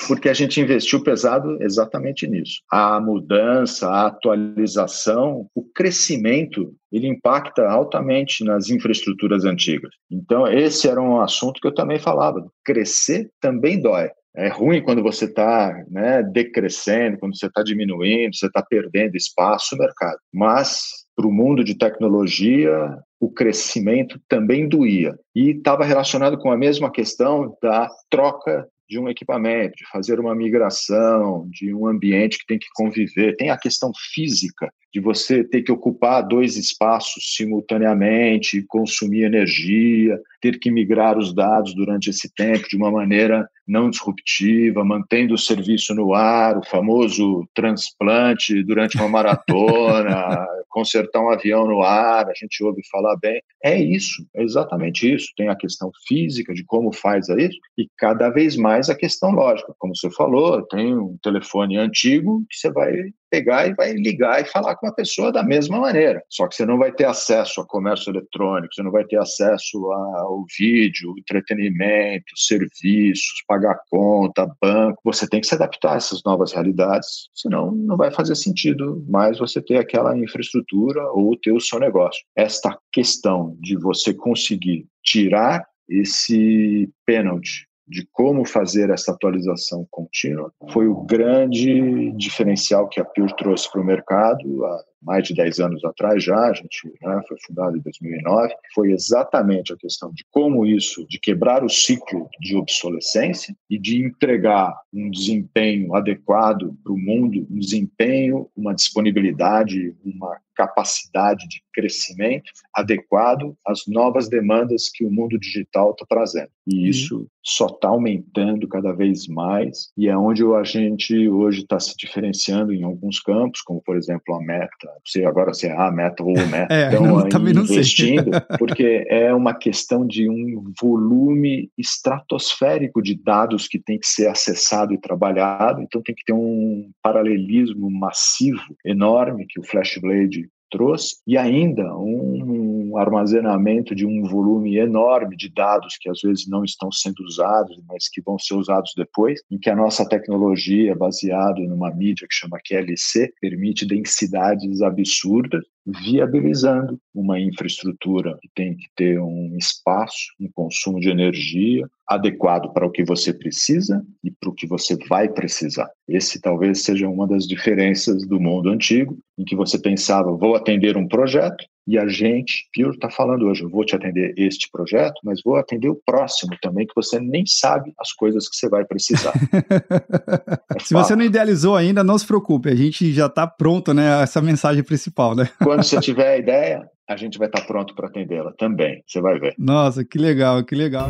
porque 0.08 0.30
a 0.30 0.34
gente 0.34 0.62
investiu 0.62 1.04
pesado 1.04 1.62
exatamente 1.62 2.26
nisso. 2.28 2.62
A 2.72 3.00
mudança, 3.02 3.90
a 3.90 4.08
atualização, 4.08 5.48
o 5.54 5.64
crescimento, 5.76 6.74
ele 6.92 7.08
impacta 7.08 7.68
altamente 7.68 8.44
nas 8.46 8.70
infraestruturas 8.70 9.44
antigas. 9.44 9.92
Então, 10.10 10.48
esse 10.48 10.88
era 10.88 11.02
um 11.02 11.20
assunto 11.20 11.60
que 11.60 11.68
eu 11.68 11.74
também 11.74 12.00
falava. 12.00 12.46
Crescer 12.64 13.30
também 13.42 13.82
dói. 13.82 14.10
É 14.34 14.48
ruim 14.48 14.82
quando 14.82 15.04
você 15.04 15.26
está 15.26 15.84
né, 15.90 16.24
decrescendo, 16.24 17.18
quando 17.18 17.38
você 17.38 17.48
está 17.48 17.62
diminuindo, 17.62 18.34
você 18.34 18.48
está 18.48 18.64
perdendo 18.64 19.18
espaço 19.18 19.76
no 19.76 19.84
mercado. 19.84 20.18
Mas 20.34 21.02
para 21.18 21.28
o 21.28 21.32
mundo 21.32 21.66
de 21.66 21.78
tecnologia, 21.78 22.98
o 23.22 23.30
crescimento 23.30 24.20
também 24.28 24.68
doía. 24.68 25.16
E 25.36 25.52
estava 25.52 25.86
relacionado 25.86 26.40
com 26.40 26.52
a 26.52 26.58
mesma 26.58 26.92
questão 26.92 27.56
da 27.62 27.88
troca 28.10 28.68
de 28.90 29.00
um 29.00 29.08
equipamento, 29.08 29.76
de 29.78 29.88
fazer 29.90 30.20
uma 30.20 30.36
migração, 30.36 31.48
de 31.50 31.74
um 31.74 31.88
ambiente 31.88 32.40
que 32.40 32.48
tem 32.48 32.60
que 32.60 32.68
conviver. 32.74 33.38
Tem 33.38 33.52
a 33.52 33.58
questão 33.58 33.92
física 34.14 34.70
de 34.94 35.00
você 35.00 35.44
ter 35.44 35.62
que 35.62 35.72
ocupar 35.72 36.28
dois 36.28 36.58
espaços 36.58 37.36
simultaneamente, 37.36 38.66
consumir 38.68 39.24
energia, 39.24 40.20
ter 40.42 40.60
que 40.60 40.70
migrar 40.70 41.18
os 41.18 41.34
dados 41.34 41.74
durante 41.74 42.10
esse 42.10 42.34
tempo 42.34 42.68
de 42.68 42.76
uma 42.76 42.92
maneira 42.92 43.48
não 43.66 43.90
disruptiva, 43.90 44.84
mantendo 44.84 45.36
o 45.36 45.38
serviço 45.38 45.96
no 45.96 46.14
ar, 46.14 46.58
o 46.58 46.66
famoso 46.66 47.48
transplante 47.54 48.62
durante 48.64 48.98
uma 48.98 49.08
maratona, 49.08 50.46
consertar 50.72 51.22
um 51.22 51.30
avião 51.30 51.68
no 51.68 51.82
ar, 51.82 52.28
a 52.28 52.34
gente 52.34 52.64
ouve 52.64 52.82
falar 52.90 53.16
bem. 53.18 53.42
É 53.64 53.80
isso, 53.80 54.26
é 54.36 54.42
exatamente 54.42 55.14
isso. 55.14 55.28
Tem 55.38 55.50
a 55.50 55.56
questão 55.56 55.92
física 56.08 56.54
de 56.54 56.64
como 56.66 56.92
faz 56.92 57.30
isso 57.30 57.58
e 57.78 57.88
cada 57.98 58.30
vez 58.30 58.56
mais 58.56 58.90
a 58.90 58.96
questão 58.96 59.32
lógica. 59.32 59.76
Como 59.78 59.96
você 59.96 60.10
falou, 60.12 60.66
tem 60.68 60.98
um 60.98 61.18
telefone 61.22 61.78
antigo 61.78 62.44
que 62.50 62.58
você 62.58 62.72
vai 62.72 62.92
pegar 63.32 63.68
e 63.68 63.74
vai 63.74 63.94
ligar 63.94 64.42
e 64.42 64.46
falar 64.46 64.76
com 64.76 64.88
a 64.88 64.94
pessoa 64.94 65.32
da 65.32 65.42
mesma 65.42 65.80
maneira. 65.80 66.22
Só 66.30 66.48
que 66.48 66.56
você 66.56 66.66
não 66.66 66.78
vai 66.78 66.92
ter 66.92 67.06
acesso 67.06 67.62
a 67.62 67.66
comércio 67.66 68.12
eletrônico, 68.12 68.74
você 68.74 68.84
não 68.84 68.92
vai 68.92 69.06
ter 69.06 69.18
acesso 69.18 69.78
ao 69.92 70.46
vídeo, 70.58 71.16
entretenimento, 71.18 72.26
serviços, 72.36 73.44
pagar 73.48 73.80
conta, 73.90 74.52
banco. 74.62 75.02
Você 75.06 75.28
tem 75.28 75.40
que 75.40 75.48
se 75.48 75.56
adaptar 75.56 75.94
a 75.94 75.98
essas 75.98 76.22
novas 76.26 76.52
realidades, 76.52 77.30
senão 77.34 77.72
não 77.72 77.96
vai 77.96 78.12
fazer 78.12 78.36
sentido 78.36 79.04
mais 79.08 79.40
você 79.40 79.62
ter 79.62 79.78
aquela 79.78 80.18
infraestrutura 80.18 81.02
ou 81.14 81.38
ter 81.38 81.54
o 81.54 81.62
seu 81.62 81.80
negócio. 81.80 82.22
Esta 82.36 82.78
questão 82.92 83.56
de 83.62 83.78
você 83.78 84.14
conseguir 84.14 84.86
tirar 85.04 85.66
esse 85.90 86.90
pênalti 87.06 87.71
de 87.92 88.08
como 88.14 88.46
fazer 88.46 88.90
essa 88.90 89.12
atualização 89.12 89.86
contínua. 89.92 90.54
Foi 90.72 90.88
o 90.88 91.02
grande 91.02 92.12
diferencial 92.14 92.88
que 92.88 93.02
a 93.02 93.06
Pure 93.06 93.36
trouxe 93.36 93.70
para 93.70 93.82
o 93.82 93.86
mercado 93.86 94.66
mais 95.02 95.28
de 95.28 95.34
10 95.34 95.60
anos 95.60 95.84
atrás 95.84 96.24
já, 96.24 96.50
a 96.50 96.54
gente 96.54 96.92
né, 97.02 97.22
foi 97.28 97.38
fundado 97.46 97.78
em 97.78 97.82
2009, 97.82 98.54
foi 98.74 98.92
exatamente 98.92 99.74
a 99.74 99.78
questão 99.78 100.12
de 100.14 100.26
como 100.30 100.66
isso, 100.66 101.06
de 101.08 101.20
quebrar 101.20 101.64
o 101.64 101.70
ciclo 101.70 102.30
de 102.40 102.56
obsolescência 102.56 103.56
e 103.70 103.80
de 103.80 104.04
entregar 104.04 104.74
um 104.94 105.10
desempenho 105.10 105.96
adequado 105.96 106.76
para 106.84 106.94
o 106.94 106.98
mundo, 106.98 107.48
um 107.50 107.60
desempenho, 107.60 108.50
uma 108.56 108.76
disponibilidade, 108.76 109.96
uma 110.04 110.40
capacidade 110.56 111.48
de 111.48 111.64
crescimento 111.74 112.52
adequado 112.74 113.56
às 113.66 113.88
novas 113.88 114.30
demandas 114.30 114.90
que 114.90 115.06
o 115.06 115.12
mundo 115.12 115.40
digital 115.40 115.92
está 115.92 116.06
trazendo. 116.08 116.50
E 116.68 116.84
uhum. 116.84 116.88
isso 116.88 117.28
só 117.44 117.68
está 117.68 117.88
aumentando 117.88 118.68
cada 118.68 118.92
vez 118.92 119.28
mais 119.28 119.92
e 119.98 120.08
é 120.08 120.16
onde 120.16 120.44
a 120.44 120.64
gente 120.64 121.28
hoje 121.28 121.62
está 121.62 121.80
se 121.80 121.96
diferenciando 121.98 122.72
em 122.72 122.84
alguns 122.84 123.20
campos, 123.20 123.62
como 123.62 123.82
por 123.82 123.98
exemplo 123.98 124.36
a 124.36 124.42
Meta, 124.42 124.91
se 125.06 125.24
agora 125.26 125.54
se 125.54 125.68
é 125.68 125.76
a 125.76 125.92
Meta 125.92 126.24
ou 126.24 126.30
o 126.30 126.48
Meta, 126.48 126.74
é, 126.74 127.00
não 127.00 127.28
investindo, 127.64 128.32
sei. 128.32 128.42
porque 128.58 129.06
é 129.10 129.34
uma 129.34 129.54
questão 129.54 130.06
de 130.06 130.30
um 130.30 130.72
volume 130.82 131.70
estratosférico 131.78 133.02
de 133.02 133.16
dados 133.16 133.68
que 133.68 133.80
tem 133.80 134.00
que 134.00 134.08
ser 134.08 134.28
acessado 134.28 134.94
e 134.94 134.98
trabalhado, 134.98 135.82
então 135.82 136.02
tem 136.02 136.16
que 136.16 136.24
ter 136.24 136.34
um 136.34 136.90
paralelismo 137.02 137.90
massivo, 137.90 138.76
enorme 138.86 139.46
que 139.48 139.60
o 139.60 139.64
FlashBlade 139.64 140.50
trouxe, 140.72 141.18
e 141.28 141.38
ainda 141.38 141.96
um 141.96 142.71
armazenamento 142.98 143.96
de 143.96 144.06
um 144.06 144.24
volume 144.24 144.78
enorme 144.78 145.36
de 145.36 145.50
dados 145.50 145.98
que 146.00 146.10
às 146.10 146.22
vezes 146.22 146.48
não 146.48 146.64
estão 146.64 146.92
sendo 146.92 147.24
usados, 147.24 147.80
mas 147.88 148.10
que 148.10 148.22
vão 148.22 148.38
ser 148.38 148.56
usados 148.56 148.94
depois, 148.96 149.42
em 149.50 149.58
que 149.58 149.70
a 149.70 149.76
nossa 149.76 150.08
tecnologia, 150.08 150.96
baseada 150.96 151.60
numa 151.62 151.92
mídia 151.94 152.28
que 152.28 152.36
chama 152.36 152.60
QLC, 152.60 153.34
permite 153.40 153.86
densidades 153.86 154.82
absurdas 154.82 155.64
viabilizando 155.86 157.00
uma 157.14 157.40
infraestrutura 157.40 158.38
que 158.42 158.50
tem 158.54 158.76
que 158.76 158.88
ter 158.96 159.20
um 159.20 159.56
espaço, 159.58 160.34
um 160.40 160.50
consumo 160.52 161.00
de 161.00 161.10
energia 161.10 161.88
adequado 162.08 162.72
para 162.74 162.86
o 162.86 162.92
que 162.92 163.04
você 163.04 163.34
precisa 163.34 164.06
e 164.24 164.30
para 164.32 164.50
o 164.50 164.54
que 164.54 164.68
você 164.68 164.96
vai 165.08 165.30
precisar. 165.30 165.90
Esse 166.08 166.40
talvez 166.40 166.84
seja 166.84 167.08
uma 167.08 167.28
das 167.28 167.48
diferenças 167.48 168.28
do 168.28 168.40
mundo 168.40 168.70
antigo, 168.70 169.18
em 169.38 169.44
que 169.44 169.56
você 169.56 169.80
pensava, 169.80 170.36
vou 170.36 170.56
atender 170.56 170.98
um 170.98 171.08
projeto, 171.08 171.66
e 171.88 171.98
a 171.98 172.08
gente, 172.08 172.70
Pure, 172.74 172.96
está 172.96 173.10
falando 173.10 173.48
hoje, 173.48 173.64
eu 173.64 173.70
vou 173.70 173.84
te 173.84 173.96
atender 173.96 174.34
este 174.38 174.70
projeto, 174.72 175.20
mas 175.24 175.42
vou 175.44 175.56
atender 175.56 175.90
o 175.90 176.00
próximo 176.06 176.56
também, 176.62 176.86
que 176.86 176.94
você 176.96 177.20
nem 177.20 177.46
sabe 177.46 177.92
as 178.00 178.14
coisas 178.14 178.48
que 178.48 178.56
você 178.56 178.70
vai 178.70 178.86
precisar. 178.86 179.34
é 180.76 180.80
se 180.80 180.94
você 180.94 181.16
não 181.16 181.26
idealizou 181.26 181.76
ainda, 181.76 182.04
não 182.04 182.18
se 182.18 182.26
preocupe, 182.26 182.70
a 182.70 182.76
gente 182.76 183.12
já 183.12 183.26
está 183.26 183.48
pronto, 183.48 183.94
né? 183.94 184.22
Essa 184.22 184.42
mensagem 184.42 184.84
principal, 184.84 185.36
né? 185.36 185.50
Quando 185.64 185.84
você 185.84 186.00
tiver 186.02 186.36
a 186.36 186.38
ideia, 186.38 186.84
a 187.10 187.16
gente 187.16 187.38
vai 187.38 187.48
estar 187.48 187.62
tá 187.62 187.68
pronto 187.68 187.96
para 187.96 188.08
atendê-la 188.08 188.54
também, 188.58 189.04
você 189.06 189.20
vai 189.20 189.40
ver. 189.40 189.56
Nossa, 189.58 190.06
que 190.06 190.18
legal, 190.18 190.64
que 190.64 190.76
legal. 190.76 191.10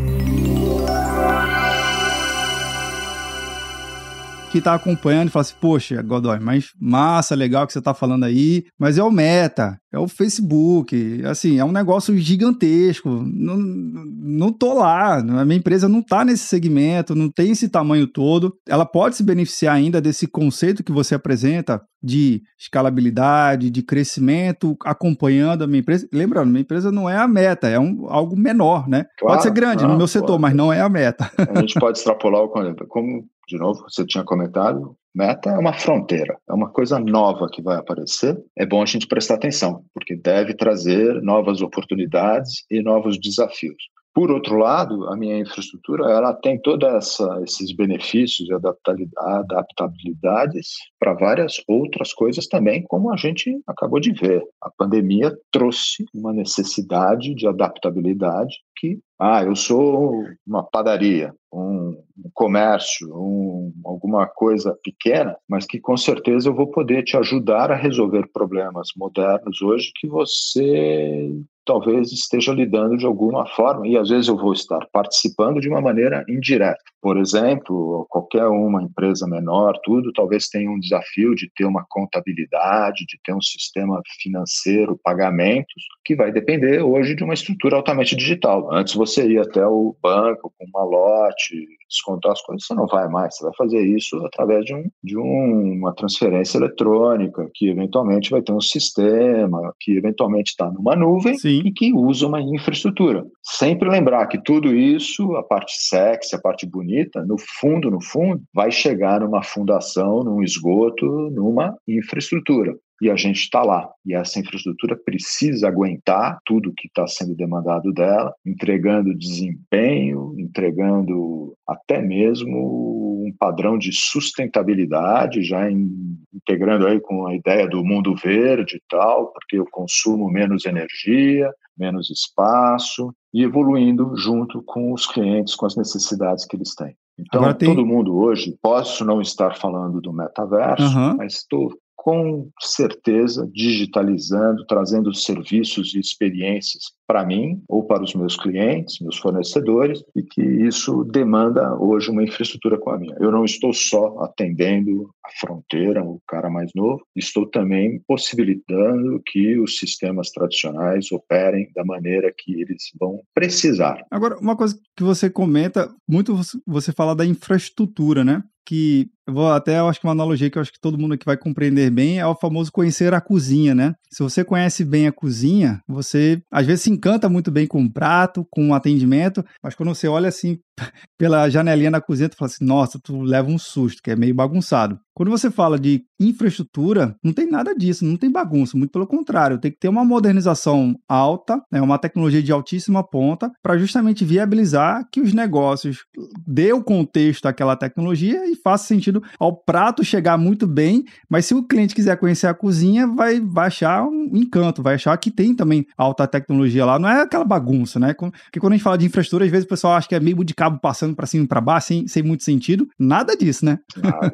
Que 4.52 4.58
está 4.58 4.74
acompanhando 4.76 5.30
e 5.30 5.32
fala 5.32 5.42
assim, 5.42 5.56
poxa, 5.60 6.02
Godoy, 6.02 6.40
mas 6.40 6.72
massa, 6.80 7.34
legal 7.36 7.66
que 7.66 7.74
você 7.74 7.80
está 7.80 7.94
falando 7.94 8.26
aí, 8.26 8.66
mas 8.78 8.98
é 8.98 9.04
o 9.04 9.10
Meta, 9.10 9.78
é 9.94 9.98
o 9.98 10.08
Facebook, 10.08 11.24
assim, 11.26 11.58
é 11.58 11.66
um 11.66 11.72
negócio 11.72 12.18
gigantesco, 12.18 13.10
não, 13.10 13.58
não 13.58 14.52
tô 14.52 14.74
lá, 14.74 15.18
a 15.18 15.46
minha 15.46 15.58
empresa 15.58 15.88
não 15.88 16.00
está 16.00 16.26
nesse 16.26 16.48
segmento, 16.48 17.16
não 17.16 17.30
tem 17.30 17.52
esse 17.52 17.70
tamanho 17.70 18.08
todo, 18.08 18.54
ela 18.68 18.86
pode 18.86 19.16
se 19.16 19.24
beneficiar 19.24 19.76
ainda 19.76 20.02
desse 20.02 20.28
conceito 20.28 20.84
que 20.84 20.92
você 20.92 21.16
apresenta 21.16 21.82
de 22.04 22.42
escalabilidade, 22.60 23.70
de 23.70 23.84
crescimento, 23.84 24.76
acompanhando 24.84 25.64
a 25.64 25.68
minha 25.68 25.82
empresa. 25.82 26.08
Lembrando, 26.12 26.50
minha 26.50 26.62
empresa 26.62 26.92
não 26.92 27.08
é 27.08 27.16
a 27.16 27.28
meta, 27.28 27.68
é 27.68 27.80
um, 27.80 28.08
algo 28.10 28.36
menor, 28.36 28.88
né? 28.90 29.06
Claro, 29.20 29.36
pode 29.36 29.44
ser 29.44 29.52
grande 29.52 29.86
no 29.86 29.96
meu 29.96 30.08
setor, 30.08 30.28
pode. 30.28 30.42
mas 30.42 30.56
não 30.56 30.74
é 30.74 30.82
a 30.82 30.90
meta. 30.90 31.30
A 31.38 31.60
gente 31.60 31.80
pode 31.80 32.00
extrapolar 32.00 32.42
o 32.42 32.50
como 32.88 33.24
de 33.52 33.58
novo, 33.58 33.84
você 33.84 34.06
tinha 34.06 34.24
comentado, 34.24 34.96
meta 35.14 35.50
é 35.50 35.58
uma 35.58 35.74
fronteira, 35.74 36.38
é 36.50 36.54
uma 36.54 36.70
coisa 36.70 36.98
nova 36.98 37.50
que 37.52 37.62
vai 37.62 37.78
aparecer. 37.78 38.42
É 38.58 38.66
bom 38.66 38.82
a 38.82 38.86
gente 38.86 39.08
prestar 39.08 39.36
atenção, 39.36 39.84
porque 39.94 40.16
deve 40.16 40.54
trazer 40.54 41.22
novas 41.22 41.62
oportunidades 41.62 42.66
e 42.72 42.82
novos 42.82 43.20
desafios. 43.20 43.84
Por 44.14 44.30
outro 44.30 44.58
lado, 44.58 45.08
a 45.08 45.16
minha 45.16 45.40
infraestrutura 45.40 46.12
ela 46.12 46.34
tem 46.34 46.60
todos 46.60 47.18
esses 47.44 47.74
benefícios 47.74 48.50
e 48.50 48.54
adaptabilidades 48.54 50.68
para 51.00 51.14
várias 51.14 51.64
outras 51.68 52.14
coisas 52.14 52.46
também, 52.48 52.84
como 52.84 53.12
a 53.12 53.16
gente 53.16 53.62
acabou 53.66 54.02
de 54.02 54.12
ver. 54.12 54.44
A 54.62 54.70
pandemia 54.70 55.34
trouxe 55.50 56.06
uma 56.14 56.34
necessidade 56.34 57.34
de 57.34 57.48
adaptabilidade 57.48 58.58
que, 58.76 59.00
ah, 59.20 59.44
eu 59.44 59.56
sou 59.56 60.26
uma 60.46 60.64
padaria, 60.64 61.34
um, 61.54 61.96
comércio, 62.34 63.16
um, 63.16 63.72
alguma 63.86 64.28
coisa 64.28 64.78
pequena, 64.84 65.38
mas 65.48 65.66
que 65.66 65.80
com 65.80 65.96
certeza 65.96 66.50
eu 66.50 66.56
vou 66.56 66.68
poder 66.68 67.04
te 67.04 67.16
ajudar 67.16 67.72
a 67.72 67.76
resolver 67.76 68.28
problemas 68.34 68.90
modernos 68.98 69.62
hoje 69.62 69.92
que 69.96 70.08
você 70.08 71.32
talvez 71.66 72.12
esteja 72.12 72.54
lidando 72.54 72.98
de 72.98 73.06
alguma 73.06 73.46
forma, 73.48 73.88
e 73.88 73.98
às 73.98 74.10
vezes 74.10 74.28
eu 74.28 74.38
vou 74.38 74.54
estar 74.54 74.86
participando 74.92 75.60
de 75.60 75.70
uma 75.70 75.82
maneira 75.82 76.24
indireta. 76.28 76.80
Por 77.02 77.18
exemplo, 77.18 78.06
qualquer 78.10 78.46
uma 78.46 78.84
empresa 78.84 79.28
menor, 79.28 79.78
tudo, 79.84 80.14
talvez 80.14 80.48
tenha 80.48 80.70
um 80.70 80.80
desafio 80.80 81.34
de 81.36 81.50
ter 81.56 81.66
uma 81.66 81.86
contabilidade, 81.90 83.06
de 83.08 83.20
ter 83.24 83.34
um 83.34 83.42
sistema 83.42 84.02
financeiro, 84.22 85.00
pagamentos, 85.04 85.84
que 86.06 86.16
vai 86.16 86.32
depender 86.32 86.82
hoje 86.82 87.16
de 87.16 87.24
uma 87.24 87.34
estrutura 87.34 87.78
altamente 87.78 88.16
digital. 88.16 88.72
Antes 88.72 88.94
você 88.94 89.28
ia 89.28 89.42
até 89.42 89.66
o 89.66 89.96
banco 90.02 90.54
com 90.58 90.66
uma 90.66 90.84
lote, 90.84 91.68
descontar 91.90 92.32
as 92.32 92.42
coisas, 92.42 92.66
você 92.66 92.74
não 92.74 92.88
vai 92.88 93.08
mais, 93.10 93.36
você 93.36 93.44
vai 93.44 93.54
fazer 93.58 93.82
isso 93.82 94.18
através 94.26 94.64
de, 94.66 94.74
um, 94.74 94.90
de 95.04 95.18
um, 95.18 95.74
uma 95.74 95.94
transferência 95.94 96.58
eletrônica, 96.58 97.50
que 97.54 97.70
eventualmente 97.70 98.32
vai 98.32 98.42
ter 98.42 98.54
um 98.54 98.62
sistema, 98.62 99.74
que 99.80 99.98
eventualmente 99.98 100.52
está 100.52 100.72
numa 100.72 100.96
nuvem 100.96 101.38
Sim. 101.38 101.51
E 101.52 101.72
que 101.72 101.94
usa 101.94 102.28
uma 102.28 102.42
infraestrutura. 102.42 103.26
Sempre 103.44 103.90
lembrar 103.90 104.28
que 104.28 104.42
tudo 104.42 104.74
isso, 104.76 105.36
a 105.36 105.44
parte 105.44 105.74
sexy, 105.78 106.36
a 106.36 106.40
parte 106.40 106.66
bonita, 106.66 107.24
no 107.26 107.36
fundo, 107.60 107.92
no 107.92 108.02
fundo, 108.02 108.42
vai 108.54 108.72
chegar 108.72 109.20
numa 109.20 109.44
fundação, 109.44 110.24
num 110.24 110.42
esgoto, 110.42 111.06
numa 111.32 111.76
infraestrutura 111.88 112.76
e 113.02 113.10
a 113.10 113.16
gente 113.16 113.40
está 113.40 113.64
lá. 113.64 113.90
E 114.06 114.14
essa 114.14 114.40
infraestrutura 114.40 114.96
precisa 114.96 115.68
aguentar 115.68 116.38
tudo 116.46 116.74
que 116.78 116.88
está 116.88 117.08
sendo 117.08 117.36
demandado 117.36 117.92
dela, 117.92 118.34
entregando 118.46 119.18
desempenho, 119.18 120.36
entregando 120.38 121.56
até 121.68 122.00
mesmo 122.00 123.26
um 123.26 123.34
padrão 123.38 123.78
de 123.78 123.92
sustentabilidade, 123.92 125.42
já 125.42 125.70
em, 125.70 125.90
integrando 126.32 126.86
aí 126.86 127.00
com 127.00 127.26
a 127.26 127.36
ideia 127.36 127.68
do 127.68 127.84
mundo 127.84 128.16
verde 128.16 128.78
e 128.78 128.82
tal, 128.88 129.32
porque 129.34 129.58
eu 129.58 129.66
consumo 129.72 130.30
menos 130.30 130.66
energia, 130.66 131.52
menos 131.78 132.12
espaço, 132.12 133.12
e 133.34 133.44
evoluindo 133.44 134.16
junto 134.16 134.62
com 134.62 134.94
os 134.94 135.08
clientes, 135.08 135.56
com 135.56 135.66
as 135.66 135.76
necessidades 135.76 136.46
que 136.46 136.56
eles 136.56 136.76
têm. 136.76 136.96
Então, 137.20 137.54
tem... 137.54 137.70
todo 137.70 137.86
mundo 137.86 138.16
hoje, 138.16 138.58
posso 138.62 139.06
não 139.06 139.22
estar 139.22 139.56
falando 139.56 140.02
do 140.02 140.12
metaverso, 140.12 140.98
uhum. 140.98 141.18
mas 141.18 141.36
estou 141.36 141.72
com 142.02 142.50
certeza 142.60 143.48
digitalizando, 143.54 144.66
trazendo 144.66 145.14
serviços 145.14 145.94
e 145.94 146.00
experiências 146.00 146.86
para 147.08 147.24
mim 147.24 147.62
ou 147.70 147.86
para 147.86 148.02
os 148.02 148.16
meus 148.16 148.36
clientes, 148.36 149.00
meus 149.02 149.20
fornecedores, 149.20 150.02
e 150.16 150.24
que 150.24 150.42
isso 150.42 151.04
demanda 151.04 151.78
hoje 151.78 152.10
uma 152.10 152.24
infraestrutura 152.24 152.80
como 152.80 152.96
a 152.96 153.00
minha. 153.00 153.16
Eu 153.20 153.32
não 153.32 153.46
estou 153.46 153.72
só 153.72 154.18
atendendo 154.24 155.12
a 155.24 155.30
fronteira, 155.40 156.04
o 156.04 156.20
cara 156.28 156.50
mais 156.50 156.72
novo, 156.74 157.06
estou 157.16 157.46
também 157.46 158.02
possibilitando 158.08 159.22
que 159.24 159.60
os 159.60 159.78
sistemas 159.78 160.32
tradicionais 160.32 161.12
operem 161.12 161.70
da 161.76 161.86
maneira 161.86 162.34
que 162.36 162.60
eles 162.60 162.86
vão 163.00 163.22
precisar. 163.32 164.04
Agora, 164.10 164.40
uma 164.40 164.58
coisa 164.58 164.76
que 164.98 165.04
você 165.04 165.30
comenta, 165.30 165.94
muito 166.10 166.36
você 166.66 166.92
fala 166.92 167.16
da 167.16 167.28
infraestrutura, 167.28 168.24
né? 168.24 168.44
que 168.66 169.10
eu 169.28 169.34
vou 169.34 169.52
até 169.52 169.80
eu 169.80 169.88
acho 169.88 170.00
que 170.00 170.06
uma 170.06 170.14
analogia 170.14 170.50
que 170.50 170.58
eu 170.58 170.62
acho 170.62 170.72
que 170.72 170.80
todo 170.80 170.98
mundo 170.98 171.14
aqui 171.14 171.26
vai 171.26 171.38
compreender 171.38 171.90
bem 171.92 172.20
é 172.20 172.26
o 172.26 172.36
famoso 172.36 172.72
conhecer 172.72 173.14
a 173.14 173.22
cozinha, 173.22 173.76
né? 173.76 173.94
Se 174.12 174.24
você 174.24 174.44
conhece 174.44 174.84
bem 174.84 175.08
a 175.08 175.12
cozinha, 175.12 175.82
você 175.88 176.42
às 176.52 176.66
vezes 176.66 176.84
se 176.84 176.92
encanta 176.92 177.30
muito 177.30 177.52
bem 177.52 177.68
com 177.68 177.84
o 177.84 177.92
prato, 177.92 178.46
com 178.50 178.70
o 178.70 178.74
atendimento, 178.74 179.44
mas 179.64 179.76
quando 179.76 179.94
você 179.94 180.08
olha 180.08 180.30
assim 180.30 180.58
pela 181.18 181.50
janelinha 181.50 181.92
da 181.92 182.02
cozinha, 182.02 182.30
tu 182.30 182.36
fala 182.36 182.50
assim: 182.50 182.66
"Nossa, 182.66 183.00
tu 183.02 183.22
leva 183.22 183.50
um 183.50 183.58
susto, 183.58 184.02
que 184.04 184.12
é 184.12 184.16
meio 184.16 184.34
bagunçado". 184.34 185.00
Quando 185.14 185.30
você 185.30 185.52
fala 185.52 185.78
de 185.78 186.04
infraestrutura, 186.20 187.16
não 187.24 187.34
tem 187.34 187.46
nada 187.46 187.76
disso, 187.76 188.06
não 188.06 188.16
tem 188.16 188.32
bagunça, 188.32 188.78
muito 188.78 188.92
pelo 188.92 189.06
contrário, 189.06 189.60
tem 189.60 189.72
que 189.72 189.78
ter 189.78 189.90
uma 189.90 190.06
modernização 190.06 190.96
alta, 191.08 191.62
né, 191.72 191.82
uma 191.82 191.98
tecnologia 191.98 192.42
de 192.42 192.52
altíssima 192.52 193.04
ponta, 193.04 193.52
para 193.62 193.78
justamente 193.78 194.24
viabilizar 194.24 195.06
que 195.12 195.20
os 195.20 195.34
negócios 195.34 196.06
dê 196.48 196.72
o 196.72 196.84
contexto 196.84 197.44
daquela 197.44 197.76
tecnologia 197.76 198.50
e 198.50 198.56
faça 198.56 198.88
sentido 198.88 199.11
ao 199.40 199.56
prato 199.56 200.04
chegar 200.04 200.38
muito 200.38 200.68
bem, 200.68 201.04
mas 201.28 201.46
se 201.46 201.54
o 201.54 201.64
cliente 201.64 201.96
quiser 201.96 202.18
conhecer 202.18 202.48
a 202.48 202.54
cozinha, 202.54 203.08
vai, 203.08 203.40
vai 203.40 203.68
achar 203.68 204.06
um 204.06 204.32
encanto, 204.34 204.84
vai 204.84 204.96
achar 204.96 205.18
que 205.18 205.32
tem 205.32 205.56
também 205.56 205.86
alta 205.98 206.28
tecnologia 206.28 206.86
lá, 206.86 207.00
não 207.00 207.10
é 207.10 207.22
aquela 207.22 207.44
bagunça, 207.44 208.00
né? 208.00 208.14
Porque 208.14 208.60
quando 208.60 208.74
a 208.74 208.76
gente 208.76 208.84
fala 208.84 208.98
de 208.98 209.06
infraestrutura, 209.06 209.46
às 209.46 209.52
vezes 209.52 209.66
o 209.66 209.70
pessoal 209.70 209.94
acha 209.94 210.08
que 210.08 210.16
é 210.16 210.20
meio 210.20 210.44
de 210.44 210.54
cabo 210.54 210.80
passando 210.80 211.16
para 211.16 211.26
cima 211.26 211.44
e 211.44 211.48
para 211.48 211.60
baixo, 211.62 211.88
sem, 211.88 212.08
sem 212.08 212.24
muito 212.24 212.44
sentido, 212.44 212.88
nada 213.00 213.36
disso, 213.36 213.66
né? 213.66 213.80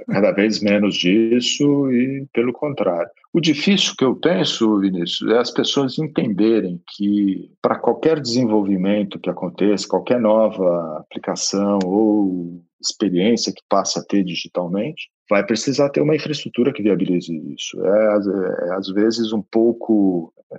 Cada 0.07 0.31
vez 0.31 0.61
menos 0.61 0.95
disso 0.95 1.91
e 1.91 2.27
pelo 2.33 2.51
contrário. 2.51 3.09
O 3.33 3.39
difícil 3.39 3.93
que 3.97 4.03
eu 4.03 4.15
penso, 4.15 4.79
Vinícius, 4.79 5.29
é 5.31 5.37
as 5.37 5.51
pessoas 5.51 5.99
entenderem 5.99 6.81
que 6.95 7.51
para 7.61 7.77
qualquer 7.77 8.19
desenvolvimento 8.19 9.19
que 9.19 9.29
aconteça, 9.29 9.87
qualquer 9.87 10.19
nova 10.19 10.97
aplicação 10.99 11.77
ou 11.85 12.61
experiência 12.81 13.53
que 13.53 13.61
passe 13.69 13.99
a 13.99 14.03
ter 14.03 14.23
digitalmente, 14.23 15.09
vai 15.29 15.45
precisar 15.45 15.89
ter 15.89 16.01
uma 16.01 16.15
infraestrutura 16.15 16.73
que 16.73 16.83
viabilize 16.83 17.33
isso. 17.53 17.79
É, 17.85 18.17
é 18.69 18.73
às 18.73 18.87
vezes 18.89 19.33
um 19.33 19.41
pouco 19.41 20.33
é, 20.51 20.57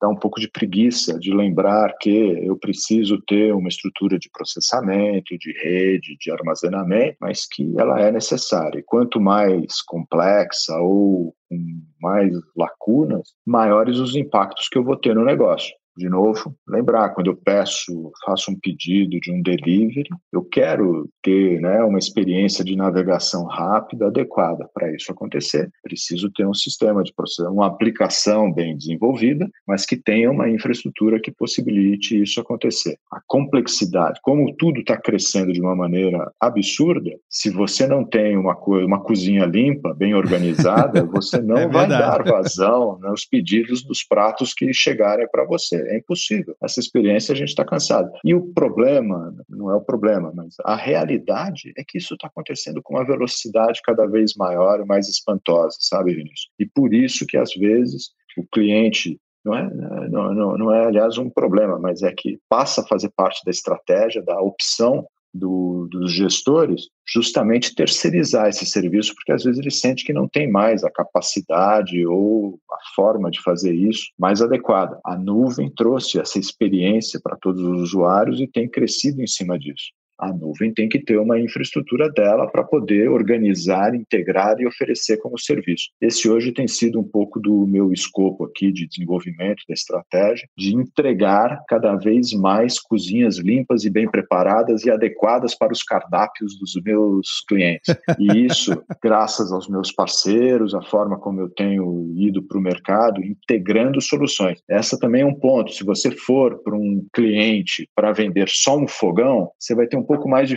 dá 0.00 0.08
um 0.08 0.16
pouco 0.16 0.40
de 0.40 0.48
preguiça 0.48 1.18
de 1.18 1.34
lembrar 1.34 1.92
que 2.00 2.10
eu 2.44 2.56
preciso 2.56 3.20
ter 3.26 3.52
uma 3.52 3.68
estrutura 3.68 4.18
de 4.18 4.30
processamento, 4.30 5.36
de 5.38 5.52
rede, 5.60 6.16
de 6.20 6.30
armazenamento, 6.30 7.16
mas 7.20 7.46
que 7.46 7.74
ela 7.76 8.00
é 8.00 8.12
necessária. 8.12 8.78
E 8.78 8.82
quanto 8.82 9.20
mais 9.20 9.82
complexa 9.82 10.76
ou 10.78 11.34
com 11.48 11.82
mais 12.00 12.32
lacunas, 12.56 13.34
maiores 13.44 13.98
os 13.98 14.14
impactos 14.14 14.68
que 14.68 14.78
eu 14.78 14.84
vou 14.84 14.96
ter 14.96 15.14
no 15.14 15.24
negócio 15.24 15.74
de 15.96 16.08
novo, 16.08 16.54
lembrar, 16.68 17.10
quando 17.10 17.28
eu 17.28 17.36
peço, 17.36 18.12
faço 18.24 18.50
um 18.50 18.58
pedido 18.58 19.18
de 19.20 19.32
um 19.32 19.40
delivery, 19.40 20.08
eu 20.32 20.42
quero 20.42 21.08
ter 21.22 21.60
né, 21.60 21.82
uma 21.84 21.98
experiência 21.98 22.64
de 22.64 22.76
navegação 22.76 23.44
rápida, 23.44 24.06
adequada. 24.06 24.68
Para 24.74 24.92
isso 24.94 25.12
acontecer, 25.12 25.70
preciso 25.82 26.30
ter 26.32 26.46
um 26.46 26.54
sistema 26.54 27.02
de 27.02 27.12
processo, 27.14 27.50
uma 27.50 27.66
aplicação 27.66 28.52
bem 28.52 28.76
desenvolvida, 28.76 29.48
mas 29.66 29.86
que 29.86 29.96
tenha 29.96 30.30
uma 30.30 30.48
infraestrutura 30.48 31.20
que 31.20 31.30
possibilite 31.30 32.20
isso 32.20 32.40
acontecer. 32.40 32.96
A 33.12 33.20
complexidade, 33.26 34.18
como 34.22 34.54
tudo 34.56 34.80
está 34.80 34.96
crescendo 34.96 35.52
de 35.52 35.60
uma 35.60 35.76
maneira 35.76 36.30
absurda, 36.40 37.10
se 37.28 37.50
você 37.50 37.86
não 37.86 38.04
tem 38.04 38.36
uma, 38.36 38.56
uma 38.66 39.00
cozinha 39.00 39.44
limpa, 39.44 39.94
bem 39.94 40.14
organizada, 40.14 41.04
você 41.06 41.40
não 41.40 41.56
é 41.56 41.68
vai 41.68 41.86
dar 41.86 42.24
vazão 42.24 42.98
nos 43.00 43.24
pedidos 43.24 43.82
dos 43.84 44.02
pratos 44.02 44.52
que 44.52 44.72
chegarem 44.72 45.28
para 45.30 45.44
você 45.44 45.83
é 45.86 45.98
impossível. 45.98 46.56
Essa 46.62 46.80
experiência 46.80 47.32
a 47.32 47.36
gente 47.36 47.48
está 47.48 47.64
cansado. 47.64 48.10
E 48.24 48.34
o 48.34 48.52
problema, 48.52 49.34
não 49.48 49.70
é 49.70 49.74
o 49.74 49.80
problema, 49.80 50.32
mas 50.34 50.54
a 50.64 50.76
realidade 50.76 51.72
é 51.76 51.84
que 51.86 51.98
isso 51.98 52.14
está 52.14 52.28
acontecendo 52.28 52.82
com 52.82 52.94
uma 52.94 53.04
velocidade 53.04 53.80
cada 53.84 54.06
vez 54.06 54.34
maior 54.36 54.80
e 54.80 54.84
mais 54.84 55.08
espantosa, 55.08 55.76
sabe, 55.80 56.14
Vinícius? 56.14 56.48
E 56.58 56.66
por 56.66 56.92
isso 56.92 57.26
que 57.26 57.36
às 57.36 57.54
vezes 57.54 58.10
o 58.36 58.46
cliente 58.46 59.18
não 59.44 59.54
é, 59.54 59.70
não, 60.08 60.34
não, 60.34 60.56
não 60.56 60.74
é, 60.74 60.86
aliás, 60.86 61.18
um 61.18 61.28
problema, 61.28 61.78
mas 61.78 62.02
é 62.02 62.10
que 62.10 62.38
passa 62.48 62.80
a 62.80 62.86
fazer 62.86 63.10
parte 63.14 63.44
da 63.44 63.50
estratégia, 63.50 64.22
da 64.22 64.40
opção 64.40 65.06
do, 65.34 65.88
dos 65.90 66.12
gestores 66.12 66.88
justamente 67.06 67.74
terceirizar 67.74 68.48
esse 68.48 68.64
serviço, 68.64 69.14
porque 69.14 69.32
às 69.32 69.42
vezes 69.42 69.60
ele 69.60 69.70
sente 69.70 70.04
que 70.04 70.12
não 70.12 70.28
tem 70.28 70.50
mais 70.50 70.84
a 70.84 70.90
capacidade 70.90 72.06
ou 72.06 72.58
a 72.70 72.94
forma 72.94 73.30
de 73.30 73.42
fazer 73.42 73.74
isso 73.74 74.06
mais 74.18 74.40
adequada. 74.40 74.98
A 75.04 75.16
nuvem 75.18 75.68
trouxe 75.68 76.20
essa 76.20 76.38
experiência 76.38 77.20
para 77.20 77.36
todos 77.36 77.60
os 77.60 77.82
usuários 77.82 78.40
e 78.40 78.46
tem 78.46 78.68
crescido 78.68 79.20
em 79.20 79.26
cima 79.26 79.58
disso 79.58 79.92
a 80.18 80.32
nuvem 80.32 80.72
tem 80.72 80.88
que 80.88 80.98
ter 80.98 81.18
uma 81.18 81.40
infraestrutura 81.40 82.10
dela 82.10 82.46
para 82.46 82.62
poder 82.62 83.08
organizar, 83.08 83.94
integrar 83.94 84.60
e 84.60 84.66
oferecer 84.66 85.18
como 85.18 85.38
serviço. 85.38 85.90
Esse 86.00 86.28
hoje 86.28 86.52
tem 86.52 86.68
sido 86.68 87.00
um 87.00 87.04
pouco 87.04 87.40
do 87.40 87.66
meu 87.66 87.92
escopo 87.92 88.44
aqui 88.44 88.72
de 88.72 88.86
desenvolvimento 88.86 89.62
da 89.68 89.74
estratégia, 89.74 90.48
de 90.56 90.74
entregar 90.74 91.62
cada 91.68 91.96
vez 91.96 92.32
mais 92.32 92.78
cozinhas 92.78 93.38
limpas 93.38 93.84
e 93.84 93.90
bem 93.90 94.08
preparadas 94.08 94.84
e 94.84 94.90
adequadas 94.90 95.54
para 95.54 95.72
os 95.72 95.82
cardápios 95.82 96.58
dos 96.58 96.74
meus 96.82 97.44
clientes. 97.48 97.94
E 98.18 98.46
isso, 98.46 98.72
graças 99.02 99.52
aos 99.52 99.68
meus 99.68 99.92
parceiros, 99.92 100.74
a 100.74 100.82
forma 100.82 101.18
como 101.18 101.40
eu 101.40 101.50
tenho 101.50 102.12
ido 102.16 102.42
para 102.42 102.58
o 102.58 102.62
mercado, 102.62 103.22
integrando 103.22 104.00
soluções. 104.00 104.60
Essa 104.68 104.98
também 104.98 105.22
é 105.22 105.26
um 105.26 105.34
ponto. 105.34 105.72
Se 105.72 105.84
você 105.84 106.10
for 106.10 106.62
para 106.62 106.76
um 106.76 107.04
cliente 107.12 107.88
para 107.94 108.12
vender 108.12 108.48
só 108.48 108.78
um 108.78 108.86
fogão, 108.86 109.50
você 109.58 109.74
vai 109.74 109.86
ter 109.86 109.96
um 109.96 110.03
um 110.03 110.03
pouco 110.04 110.28
mais 110.28 110.48
de 110.48 110.56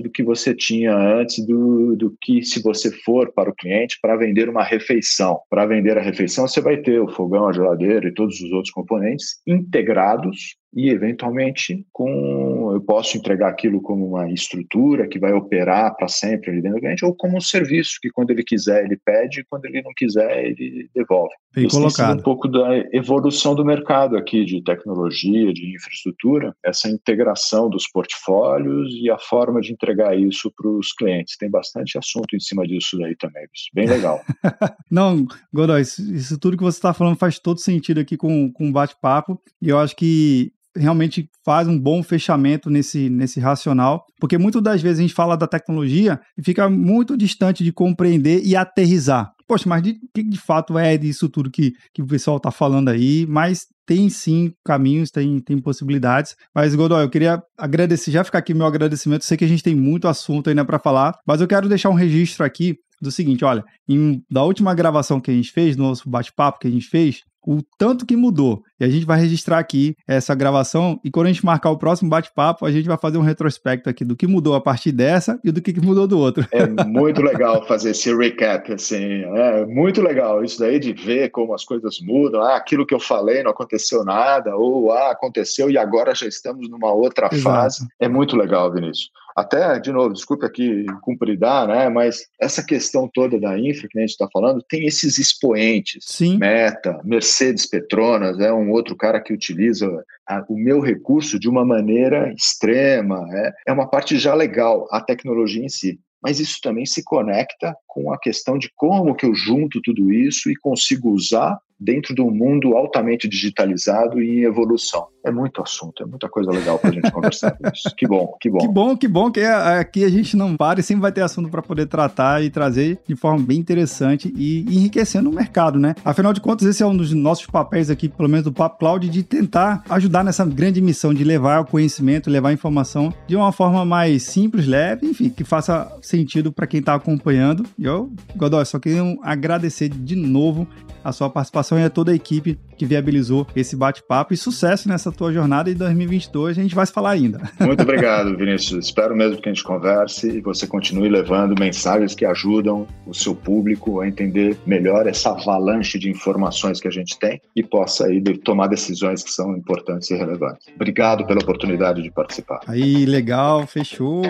do 0.00 0.10
que 0.10 0.22
você 0.22 0.54
tinha 0.54 0.94
antes 0.94 1.44
do, 1.44 1.96
do 1.96 2.16
que 2.20 2.42
se 2.42 2.62
você 2.62 2.90
for 2.90 3.32
para 3.32 3.50
o 3.50 3.54
cliente 3.54 3.98
para 4.00 4.16
vender 4.16 4.48
uma 4.48 4.62
refeição. 4.62 5.40
Para 5.48 5.66
vender 5.66 5.98
a 5.98 6.02
refeição, 6.02 6.46
você 6.46 6.60
vai 6.60 6.76
ter 6.76 7.00
o 7.00 7.08
fogão, 7.08 7.48
a 7.48 7.52
geladeira 7.52 8.08
e 8.08 8.14
todos 8.14 8.40
os 8.40 8.52
outros 8.52 8.72
componentes 8.72 9.40
integrados 9.46 10.56
e 10.76 10.90
eventualmente 10.90 11.86
com 11.90 12.70
eu 12.74 12.80
posso 12.82 13.16
entregar 13.16 13.48
aquilo 13.48 13.80
como 13.80 14.06
uma 14.06 14.30
estrutura 14.30 15.08
que 15.08 15.18
vai 15.18 15.32
operar 15.32 15.96
para 15.96 16.06
sempre 16.06 16.50
ali 16.50 16.60
dentro 16.60 16.76
do 16.76 16.82
cliente 16.82 17.04
ou 17.04 17.14
como 17.14 17.38
um 17.38 17.40
serviço 17.40 17.98
que 18.02 18.10
quando 18.10 18.30
ele 18.30 18.44
quiser 18.44 18.84
ele 18.84 19.00
pede 19.02 19.40
e 19.40 19.44
quando 19.44 19.64
ele 19.64 19.80
não 19.80 19.92
quiser 19.96 20.44
ele 20.44 20.90
devolve. 20.94 21.32
Bem 21.54 21.66
Isso 21.66 21.78
colocado. 21.78 22.18
um 22.18 22.22
pouco 22.22 22.46
da 22.46 22.76
evolução 22.92 23.54
do 23.54 23.64
mercado 23.64 24.18
aqui 24.18 24.44
de 24.44 24.62
tecnologia, 24.62 25.50
de 25.54 25.74
infraestrutura, 25.74 26.54
essa 26.62 26.90
integração 26.90 27.70
dos 27.70 27.88
portfólios 27.88 28.92
e 29.00 29.08
a 29.08 29.18
forma 29.18 29.62
de 29.62 29.72
entregar 29.72 30.18
isso 30.18 30.52
para 30.54 30.68
os 30.68 30.92
clientes. 30.92 31.38
Tem 31.38 31.48
bastante 31.48 31.96
assunto 31.96 32.36
em 32.36 32.40
cima 32.40 32.66
disso 32.66 33.02
aí 33.02 33.16
também, 33.16 33.46
bem 33.72 33.86
legal. 33.86 34.20
não, 34.90 35.26
Godoy, 35.54 35.80
isso, 35.80 36.02
isso 36.14 36.38
tudo 36.38 36.58
que 36.58 36.62
você 36.62 36.76
está 36.76 36.92
falando 36.92 37.16
faz 37.16 37.38
todo 37.38 37.58
sentido 37.58 38.00
aqui 38.00 38.18
com, 38.18 38.52
com 38.52 38.70
bate-papo 38.70 39.40
e 39.62 39.70
eu 39.70 39.78
acho 39.78 39.96
que 39.96 40.52
realmente 40.76 41.28
faz 41.44 41.66
um 41.68 41.78
bom 41.78 42.02
fechamento 42.02 42.70
nesse, 42.70 43.08
nesse 43.08 43.40
racional, 43.40 44.04
porque 44.20 44.38
muitas 44.38 44.62
das 44.62 44.82
vezes 44.82 44.98
a 44.98 45.02
gente 45.02 45.14
fala 45.14 45.36
da 45.36 45.46
tecnologia 45.46 46.20
e 46.36 46.42
fica 46.42 46.68
muito 46.68 47.16
distante 47.16 47.64
de 47.64 47.72
compreender 47.72 48.42
e 48.44 48.54
aterrizar. 48.54 49.32
Poxa, 49.48 49.68
mas 49.68 49.82
de 49.82 49.96
que 50.12 50.24
de 50.24 50.38
fato 50.38 50.76
é 50.76 50.96
disso 50.98 51.28
tudo 51.28 51.50
que, 51.50 51.72
que 51.94 52.02
o 52.02 52.06
pessoal 52.06 52.36
está 52.36 52.50
falando 52.50 52.88
aí? 52.88 53.26
Mas 53.28 53.66
tem 53.86 54.08
sim 54.10 54.52
caminhos, 54.64 55.10
tem, 55.10 55.38
tem 55.38 55.58
possibilidades. 55.58 56.34
Mas, 56.52 56.74
Godoy, 56.74 57.04
eu 57.04 57.10
queria 57.10 57.40
agradecer, 57.56 58.10
já 58.10 58.24
ficar 58.24 58.38
aqui 58.38 58.52
meu 58.52 58.66
agradecimento. 58.66 59.24
sei 59.24 59.36
que 59.36 59.44
a 59.44 59.48
gente 59.48 59.62
tem 59.62 59.74
muito 59.74 60.08
assunto 60.08 60.50
ainda 60.50 60.64
para 60.64 60.80
falar, 60.80 61.16
mas 61.24 61.40
eu 61.40 61.46
quero 61.46 61.68
deixar 61.68 61.90
um 61.90 61.94
registro 61.94 62.44
aqui 62.44 62.76
do 63.00 63.12
seguinte: 63.12 63.44
olha, 63.44 63.64
em, 63.88 64.22
da 64.28 64.42
última 64.42 64.74
gravação 64.74 65.20
que 65.20 65.30
a 65.30 65.34
gente 65.34 65.52
fez, 65.52 65.76
no 65.76 65.84
nosso 65.84 66.08
bate-papo 66.10 66.58
que 66.58 66.66
a 66.66 66.70
gente 66.70 66.88
fez, 66.88 67.22
o 67.46 67.62
tanto 67.78 68.04
que 68.04 68.16
mudou. 68.16 68.62
E 68.80 68.84
a 68.84 68.88
gente 68.88 69.06
vai 69.06 69.20
registrar 69.20 69.58
aqui 69.58 69.96
essa 70.06 70.34
gravação 70.34 71.00
e 71.04 71.10
quando 71.10 71.26
a 71.26 71.32
gente 71.32 71.46
marcar 71.46 71.70
o 71.70 71.78
próximo 71.78 72.10
bate-papo, 72.10 72.66
a 72.66 72.72
gente 72.72 72.88
vai 72.88 72.98
fazer 72.98 73.16
um 73.16 73.22
retrospecto 73.22 73.88
aqui 73.88 74.04
do 74.04 74.16
que 74.16 74.26
mudou 74.26 74.54
a 74.54 74.60
partir 74.60 74.92
dessa 74.92 75.38
e 75.44 75.52
do 75.52 75.62
que 75.62 75.80
mudou 75.80 76.06
do 76.06 76.18
outro. 76.18 76.46
É 76.50 76.66
muito 76.84 77.22
legal 77.22 77.66
fazer 77.66 77.90
esse 77.90 78.14
recap, 78.14 78.72
assim, 78.72 79.22
é 79.22 79.64
muito 79.64 80.02
legal 80.02 80.42
isso 80.42 80.58
daí 80.58 80.78
de 80.78 80.92
ver 80.92 81.30
como 81.30 81.54
as 81.54 81.64
coisas 81.64 82.00
mudam, 82.00 82.42
ah, 82.42 82.56
aquilo 82.56 82.84
que 82.84 82.94
eu 82.94 83.00
falei 83.00 83.42
não 83.42 83.52
aconteceu 83.52 84.04
nada, 84.04 84.56
ou 84.56 84.90
ah, 84.90 85.12
aconteceu 85.12 85.70
e 85.70 85.78
agora 85.78 86.14
já 86.14 86.26
estamos 86.26 86.68
numa 86.68 86.92
outra 86.92 87.28
Exato. 87.32 87.42
fase. 87.42 87.88
É 88.00 88.08
muito 88.08 88.36
legal, 88.36 88.72
Vinícius. 88.72 89.10
Até, 89.36 89.78
de 89.78 89.92
novo, 89.92 90.14
desculpe 90.14 90.46
aqui 90.46 90.86
cumpridar, 91.02 91.68
né? 91.68 91.90
Mas 91.90 92.26
essa 92.40 92.64
questão 92.64 93.06
toda 93.12 93.38
da 93.38 93.58
infra 93.58 93.86
que 93.86 93.98
a 93.98 94.00
gente 94.00 94.10
está 94.10 94.26
falando 94.32 94.64
tem 94.66 94.86
esses 94.86 95.18
expoentes. 95.18 96.04
Sim. 96.06 96.38
Meta, 96.38 96.98
Mercedes 97.04 97.66
Petronas, 97.66 98.40
é 98.40 98.50
um 98.50 98.70
outro 98.70 98.96
cara 98.96 99.20
que 99.20 99.34
utiliza 99.34 99.86
a, 100.26 100.42
o 100.48 100.56
meu 100.56 100.80
recurso 100.80 101.38
de 101.38 101.50
uma 101.50 101.66
maneira 101.66 102.32
extrema. 102.32 103.26
É, 103.30 103.52
é 103.68 103.72
uma 103.72 103.86
parte 103.86 104.18
já 104.18 104.34
legal, 104.34 104.88
a 104.90 105.02
tecnologia 105.02 105.62
em 105.62 105.68
si 105.68 106.00
mas 106.22 106.40
isso 106.40 106.58
também 106.60 106.84
se 106.84 107.04
conecta 107.04 107.76
com 107.86 108.12
a 108.12 108.18
questão 108.18 108.58
de 108.58 108.68
como 108.74 109.14
que 109.14 109.24
eu 109.24 109.32
junto 109.32 109.80
tudo 109.80 110.12
isso 110.12 110.50
e 110.50 110.56
consigo 110.56 111.10
usar 111.10 111.56
dentro 111.78 112.14
de 112.14 112.20
um 112.20 112.32
mundo 112.32 112.76
altamente 112.76 113.28
digitalizado 113.28 114.20
e 114.20 114.40
em 114.40 114.42
evolução. 114.42 115.06
É 115.26 115.30
muito 115.32 115.60
assunto, 115.60 116.04
é 116.04 116.06
muita 116.06 116.28
coisa 116.28 116.52
legal 116.52 116.78
para 116.78 116.90
a 116.90 116.92
gente 116.92 117.10
conversar 117.10 117.58
isso. 117.74 117.92
Que 117.96 118.06
bom, 118.06 118.36
que 118.40 118.48
bom. 118.48 118.58
Que 118.58 118.68
bom, 118.68 118.96
que 118.96 119.08
bom 119.08 119.28
que 119.28 119.40
aqui 119.40 120.04
a 120.04 120.08
gente 120.08 120.36
não 120.36 120.56
para 120.56 120.78
e 120.78 120.84
sempre 120.84 121.02
vai 121.02 121.10
ter 121.10 121.22
assunto 121.22 121.48
para 121.48 121.60
poder 121.60 121.86
tratar 121.86 122.44
e 122.44 122.48
trazer 122.48 123.00
de 123.04 123.16
forma 123.16 123.44
bem 123.44 123.58
interessante 123.58 124.32
e 124.36 124.60
enriquecendo 124.60 125.28
o 125.28 125.34
mercado, 125.34 125.80
né? 125.80 125.96
Afinal 126.04 126.32
de 126.32 126.40
contas, 126.40 126.68
esse 126.68 126.80
é 126.80 126.86
um 126.86 126.96
dos 126.96 127.12
nossos 127.12 127.46
papéis 127.46 127.90
aqui, 127.90 128.08
pelo 128.08 128.28
menos 128.28 128.44
do 128.44 128.52
Papo 128.52 128.78
Cloud, 128.78 129.08
de 129.08 129.22
tentar 129.24 129.82
ajudar 129.90 130.22
nessa 130.22 130.44
grande 130.44 130.80
missão 130.80 131.12
de 131.12 131.24
levar 131.24 131.58
o 131.60 131.64
conhecimento, 131.64 132.30
levar 132.30 132.50
a 132.50 132.52
informação 132.52 133.12
de 133.26 133.34
uma 133.34 133.50
forma 133.50 133.84
mais 133.84 134.22
simples, 134.22 134.64
leve, 134.64 135.08
enfim, 135.08 135.28
que 135.28 135.42
faça 135.42 135.92
sentido 136.02 136.52
para 136.52 136.68
quem 136.68 136.78
está 136.78 136.94
acompanhando. 136.94 137.64
E 137.76 137.84
eu, 137.84 138.12
Godoy, 138.36 138.64
só 138.64 138.78
queria 138.78 139.02
agradecer 139.22 139.88
de 139.88 140.14
novo 140.14 140.68
a 141.02 141.12
sua 141.12 141.30
participação 141.30 141.78
e 141.78 141.84
a 141.84 141.90
toda 141.90 142.12
a 142.12 142.14
equipe 142.14 142.58
que 142.76 142.84
viabilizou 142.84 143.46
esse 143.54 143.76
bate-papo 143.76 144.34
e 144.34 144.36
sucesso 144.36 144.88
nessa 144.88 145.12
tua 145.16 145.32
jornada 145.32 145.70
em 145.70 145.74
2022. 145.74 146.58
A 146.58 146.62
gente 146.62 146.74
vai 146.74 146.86
se 146.86 146.92
falar 146.92 147.10
ainda. 147.10 147.40
Muito 147.60 147.82
obrigado, 147.82 148.36
Vinícius. 148.36 148.86
Espero 148.86 149.16
mesmo 149.16 149.40
que 149.40 149.48
a 149.48 149.52
gente 149.52 149.64
converse 149.64 150.28
e 150.28 150.40
você 150.40 150.66
continue 150.66 151.08
levando 151.08 151.58
mensagens 151.58 152.14
que 152.14 152.24
ajudam 152.24 152.86
o 153.06 153.14
seu 153.14 153.34
público 153.34 154.00
a 154.00 154.08
entender 154.08 154.56
melhor 154.66 155.06
essa 155.06 155.30
avalanche 155.30 155.98
de 155.98 156.10
informações 156.10 156.80
que 156.80 156.88
a 156.88 156.90
gente 156.90 157.18
tem 157.18 157.40
e 157.54 157.62
possa 157.62 158.06
aí 158.06 158.22
tomar 158.38 158.68
decisões 158.68 159.22
que 159.22 159.30
são 159.30 159.56
importantes 159.56 160.10
e 160.10 160.16
relevantes. 160.16 160.66
Obrigado 160.74 161.26
pela 161.26 161.40
oportunidade 161.40 162.02
de 162.02 162.10
participar. 162.10 162.60
Aí, 162.66 163.06
legal, 163.06 163.66
fechou. 163.66 164.22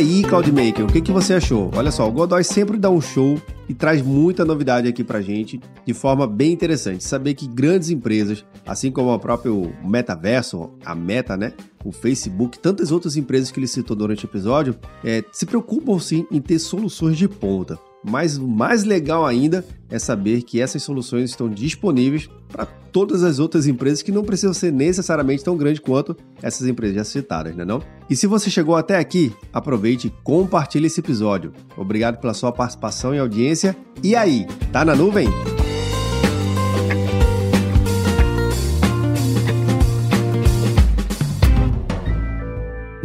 Aí, 0.00 0.22
Cloudmaker, 0.22 0.86
o 0.86 0.88
que, 0.88 1.02
que 1.02 1.12
você 1.12 1.34
achou? 1.34 1.70
Olha 1.76 1.90
só, 1.90 2.08
o 2.08 2.10
Godoy 2.10 2.42
sempre 2.42 2.78
dá 2.78 2.88
um 2.88 3.02
show 3.02 3.38
e 3.68 3.74
traz 3.74 4.00
muita 4.00 4.46
novidade 4.46 4.88
aqui 4.88 5.04
pra 5.04 5.20
gente 5.20 5.60
de 5.84 5.92
forma 5.92 6.26
bem 6.26 6.52
interessante. 6.52 7.04
Saber 7.04 7.34
que 7.34 7.46
grandes 7.46 7.90
empresas, 7.90 8.42
assim 8.66 8.90
como 8.90 9.12
o 9.12 9.18
próprio 9.18 9.70
Metaverso, 9.84 10.70
a 10.86 10.94
Meta, 10.94 11.36
né? 11.36 11.52
O 11.84 11.92
Facebook, 11.92 12.58
tantas 12.58 12.90
outras 12.90 13.18
empresas 13.18 13.50
que 13.50 13.60
ele 13.60 13.66
citou 13.66 13.94
durante 13.94 14.24
o 14.24 14.26
episódio, 14.26 14.74
é, 15.04 15.22
se 15.32 15.44
preocupam 15.44 15.98
sim 15.98 16.26
em 16.30 16.40
ter 16.40 16.58
soluções 16.58 17.18
de 17.18 17.28
ponta. 17.28 17.78
Mas 18.02 18.38
o 18.38 18.48
mais 18.48 18.84
legal 18.84 19.26
ainda 19.26 19.64
é 19.90 19.98
saber 19.98 20.42
que 20.42 20.60
essas 20.60 20.82
soluções 20.82 21.30
estão 21.30 21.48
disponíveis 21.48 22.28
para 22.48 22.64
todas 22.64 23.22
as 23.22 23.38
outras 23.38 23.66
empresas 23.66 24.02
que 24.02 24.10
não 24.10 24.24
precisam 24.24 24.54
ser 24.54 24.72
necessariamente 24.72 25.44
tão 25.44 25.56
grandes 25.56 25.80
quanto 25.80 26.16
essas 26.42 26.66
empresas 26.66 26.96
já 26.96 27.04
citadas, 27.04 27.54
né 27.54 27.64
não? 27.64 27.82
E 28.08 28.16
se 28.16 28.26
você 28.26 28.50
chegou 28.50 28.74
até 28.74 28.96
aqui, 28.96 29.32
aproveite 29.52 30.06
e 30.08 30.12
compartilhe 30.24 30.86
esse 30.86 31.00
episódio. 31.00 31.52
Obrigado 31.76 32.18
pela 32.18 32.34
sua 32.34 32.52
participação 32.52 33.14
e 33.14 33.18
audiência. 33.18 33.76
E 34.02 34.16
aí, 34.16 34.46
tá 34.72 34.84
na 34.84 34.94
nuvem? 34.94 35.28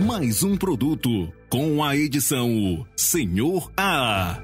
Mais 0.05 0.43
um 0.43 0.55
produto 0.55 1.09
com 1.49 1.83
a 1.83 1.95
edição 1.95 2.85
Senhor 2.95 3.69
A. 3.77 4.41